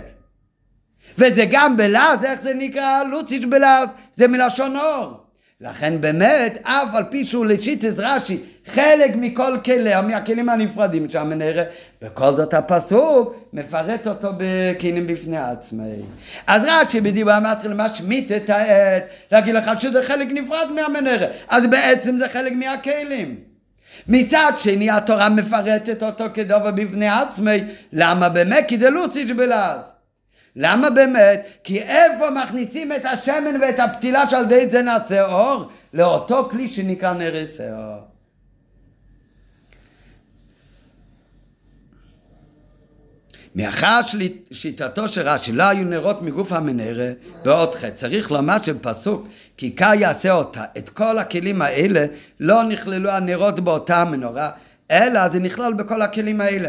[1.18, 3.02] וזה גם בלעז, איך זה נקרא?
[3.02, 5.19] לוציש בלעז, זה מלשון אור.
[5.60, 11.64] לכן באמת, אף על פי שהוא לשיטס רש"י חלק מכל כלי, מהכלים הנפרדים שם נראה,
[12.02, 15.94] בכל זאת הפסוק מפרט אותו בכלים בפני עצמי.
[16.46, 19.02] אז רש"י בדיבור מתחיל משמיט את העט,
[19.32, 23.36] להגיד לך שזה חלק נפרד מהמנרה, אז בעצם זה חלק מהכלים.
[24.08, 28.64] מצד שני התורה מפרטת אותו כדובר בפני עצמי, למה באמת?
[28.68, 29.99] כי זה לוציץ' בלעז.
[30.56, 31.46] למה באמת?
[31.64, 35.64] כי איפה מכניסים את השמן ואת הפתילה שעל ידי זה נעשה אור?
[35.94, 38.10] לאותו כלי שנקרא נרס האור.
[43.54, 44.00] מאחר
[44.50, 47.10] שיטתו של רש"י לא היו נרות מגוף המנרה
[47.44, 52.06] בעוד חטא, צריך לומר שבפסוק כי קר יעשה אותה, את כל הכלים האלה
[52.40, 54.50] לא נכללו הנרות באותה המנורה,
[54.90, 56.68] אלא זה נכלל בכל הכלים האלה.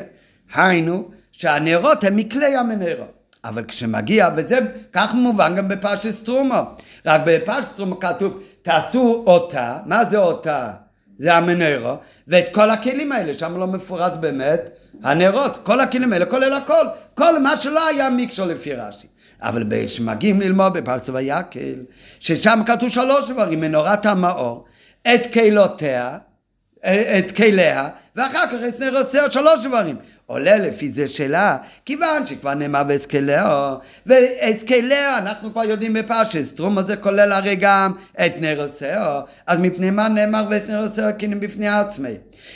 [0.53, 3.05] היינו שהנרות הם מכלי המנרה.
[3.45, 4.59] אבל כשמגיע, וזה
[4.93, 6.61] כך מובן גם בפרשס טרומו,
[7.05, 10.71] רק בפרשס טרומו כתוב תעשו אותה, מה זה אותה?
[11.17, 14.69] זה המנרו, ואת כל הכלים האלה, שם לא מפורט באמת,
[15.03, 19.07] הנרות, כל הכלים האלה, כולל הכל, כל מה שלא היה מיקשו לפי רש"י.
[19.41, 21.75] אבל כשמגיעים ללמוד בפרצו ויקל,
[22.19, 24.65] ששם כתוב שלוש דברים, מנורת המאור,
[25.13, 26.17] את קהילותיה,
[26.86, 29.95] את כליה, ואחר כך אסנר עושה עוד שלוש דברים.
[30.25, 36.95] עולה לפי זה שלה, כיוון שכבר נאמר ואסקלאו, ואסקלאו אנחנו כבר יודעים בפרשס, תרום הזה
[36.95, 37.93] כולל הרי גם
[38.25, 42.13] את נר עושהו, אז מפני מה נאמר ואסנר עושהו כאילו בפני עצמי.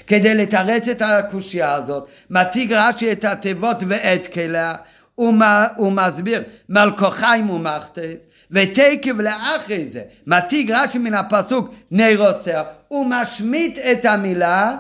[0.08, 4.74] כדי לתרץ את הקושייה הזאת, מתיג רש"י את התיבות ואת כליה,
[5.16, 10.02] הוא מסביר מלכוחיים ומחתס ותקב לאחרי זה.
[10.28, 14.76] מתיג רש"י מן הפסוק נרוסר הוא משמיט את המילה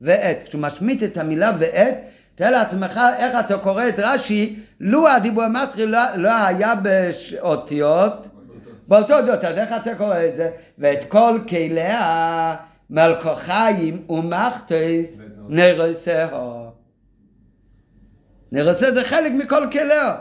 [0.00, 0.42] ואת.
[0.48, 1.94] כשהוא משמיט את המילה ואת
[2.34, 8.26] תאר לעצמך איך אתה קורא את רש"י לו הדיבור המסחי לא, לא היה באותיות
[8.88, 10.50] באותו אותיות אז איך אתה קורא את זה?
[10.78, 12.56] ואת כל כליה
[12.90, 16.28] מלכוחיים ומחתס נרוסר
[18.52, 20.16] נרצה זה חלק מכל כליה.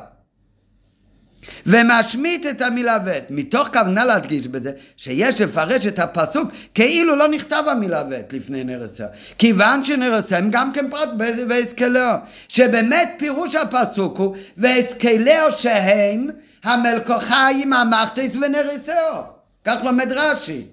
[1.65, 7.63] ומשמיט את המילה ואת, מתוך כוונה להדגיש בזה שיש לפרש את הפסוק כאילו לא נכתב
[7.67, 9.05] המילה ואת לפני נרצה
[9.37, 11.09] כיוון שנרצה הם גם כן פרט
[11.49, 12.15] ואסקלאו
[12.47, 16.27] שבאמת פירוש הפסוק הוא ואסקלאו שהם
[16.63, 19.23] המלכוחיים המחתיס ונרצאו
[19.65, 20.65] כך לומד רש"י.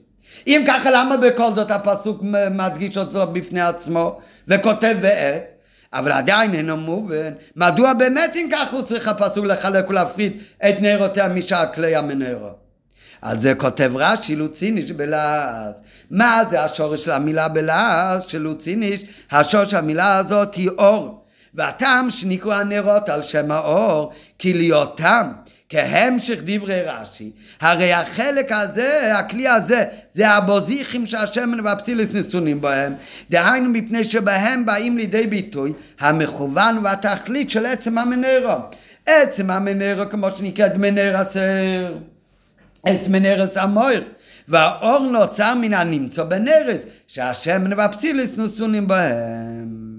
[0.46, 4.18] אם ככה למה בכל זאת הפסוק מדגיש אותו בפני עצמו
[4.48, 5.53] וכותב ואת
[5.94, 10.38] אבל עדיין אינו מובן, מדוע באמת אם כך הוא צריך הפסוק לחלק ולהפריד
[10.68, 12.50] את נרותיה משאר כלי המנרו.
[13.22, 15.74] על זה כותב רש"י לוציניש בלעז.
[16.10, 19.04] מה זה השורש של המילה בלעז של לוציניש?
[19.30, 21.24] השורש של המילה הזאת היא אור.
[21.54, 25.32] והטעם שנקראו הנרות על שם האור, כי להיותם
[25.74, 32.94] כהמשך דברי רש"י, הרי החלק הזה, הכלי הזה, זה הבוזיכים שהשמן והפצילס נסונים בהם,
[33.30, 38.54] דהיינו מפני שבהם באים לידי ביטוי המכוון והתכלית של עצם המנרו.
[39.06, 41.94] עצם המנרו כמו שנקראת מנר הסר,
[42.86, 44.04] עץ מנרס המויר.
[44.48, 49.94] והאור נוצר מן הנמצא בנרס, שהשמן והפצילס נסונים בהם.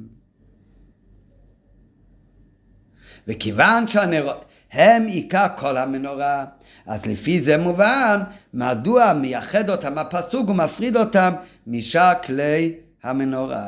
[3.28, 4.46] וכיוון שהנרות
[4.76, 6.46] הם עיקר כל המנורה.
[6.88, 8.22] אז לפי זה מובן
[8.54, 11.34] מדוע מייחד אותם הפסוק ומפריד אותם
[11.68, 13.64] משאר כלי המנורה.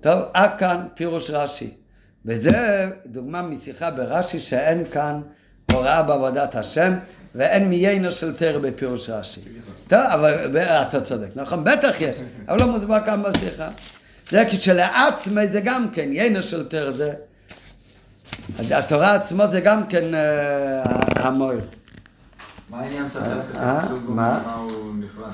[0.00, 1.70] טוב, עד כאן פירוש רש"י.
[2.24, 5.20] וזה דוגמה משיחה ברש"י שאין כאן
[5.72, 6.94] הוראה בעבודת השם
[7.34, 9.40] ואין מיינו של תרא בפירוש רש"י.
[9.88, 11.64] טוב, אבל אתה צודק, נכון?
[11.64, 13.68] בטח יש, אבל לא מוסבר כאן בשיחה.
[14.30, 17.14] זה כשלעצמי זה גם כן, יינו של תרא זה.
[18.70, 20.82] התורה עצמו זה גם כן אה,
[21.16, 21.60] המויר.
[22.70, 24.54] מה העניין של החלק אה, מה?
[24.54, 25.32] הוא נפרד?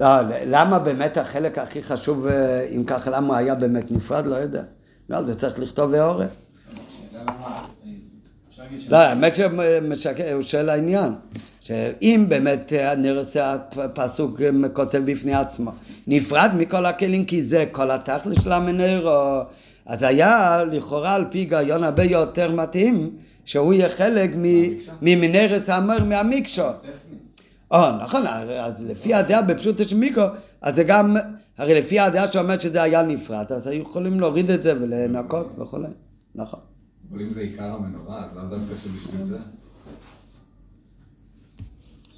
[0.00, 0.06] לא,
[0.46, 4.26] למה באמת החלק הכי חשוב, אה, אם ככה, למה הוא היה באמת נפרד?
[4.26, 4.62] לא יודע.
[5.10, 5.94] לא, זה צריך לכתוב
[8.78, 11.12] ש- לא, האמת שהוא שואל העניין.
[11.60, 13.22] שאם באמת נראה
[13.76, 14.40] הפסוק
[14.72, 15.70] כותב בפני עצמו,
[16.06, 19.40] נפרד מכל הכלים כי זה כל התכלס של המנרו,
[19.86, 26.04] אז היה לכאורה על פי היגיון הרבה יותר מתאים שהוא יהיה חלק מ- ממנרס המר
[26.04, 26.66] מהמיקשו.
[27.70, 30.24] או, נכון, אז לפי הדעה בפשוט של מיקרו,
[30.62, 31.16] אז זה גם,
[31.58, 35.88] הרי לפי הדעה שאומרת שזה היה נפרד, אז היו יכולים להוריד את זה ולנקות וכולי,
[36.34, 36.60] נכון.
[37.12, 39.38] אבל אם זה עיקר המנורה, אז לאו דווקא שבשביל זה.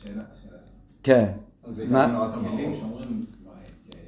[0.02, 0.12] שאלה,
[0.42, 0.58] שאלה.
[1.02, 1.30] כן.
[1.64, 2.06] אז זה עיקר?
[2.08, 2.76] מנורת הכלים המרור.
[2.80, 3.24] שאומרים,
[3.94, 4.00] אה,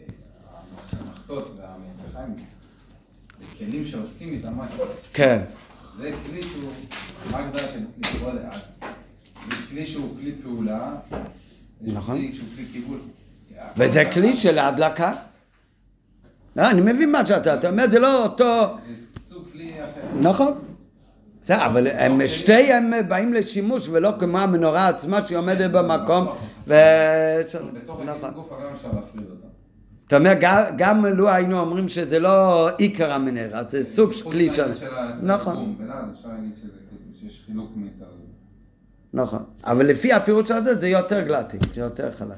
[1.00, 2.42] המחטות והמטבחיים, זה
[3.60, 4.84] כלים שעושים איתם משהו.
[5.12, 5.42] כן.
[5.98, 6.70] זה כלי שהוא,
[7.30, 8.30] מה ההגדרה של כלי?
[9.48, 10.94] יש כלי שהוא כלי פעולה,
[11.82, 12.16] יש נכון.
[12.16, 12.98] כלי שהוא כלי קיבול.
[13.76, 15.12] וזה כלי של ההדלקה.
[16.58, 18.76] אה, אני מבין מה שאתה, אתה אומר, זה לא אותו...
[18.88, 20.20] זה סוג כלי אחר.
[20.20, 20.58] נכון.
[21.42, 26.28] בסדר, אבל הם שתיהם באים לשימוש ולא כמו המנורה עצמה שהיא עומדת במקום
[26.66, 26.74] ו...
[27.74, 28.08] בתוך נכון.
[28.08, 29.49] הכלי גוף הרי אפשר להפריד אותם.
[30.10, 34.48] אתה אומר, גם- גם לו היינו אומרים שזה לא עיקר המנרה, זה סוג של כלי
[34.54, 34.62] של...
[35.22, 35.86] נכון, כאילו.
[39.14, 39.44] נכון.
[39.64, 42.36] אבל לפי הפירוש הזה זה יותר גלטי, זה יותר חלק.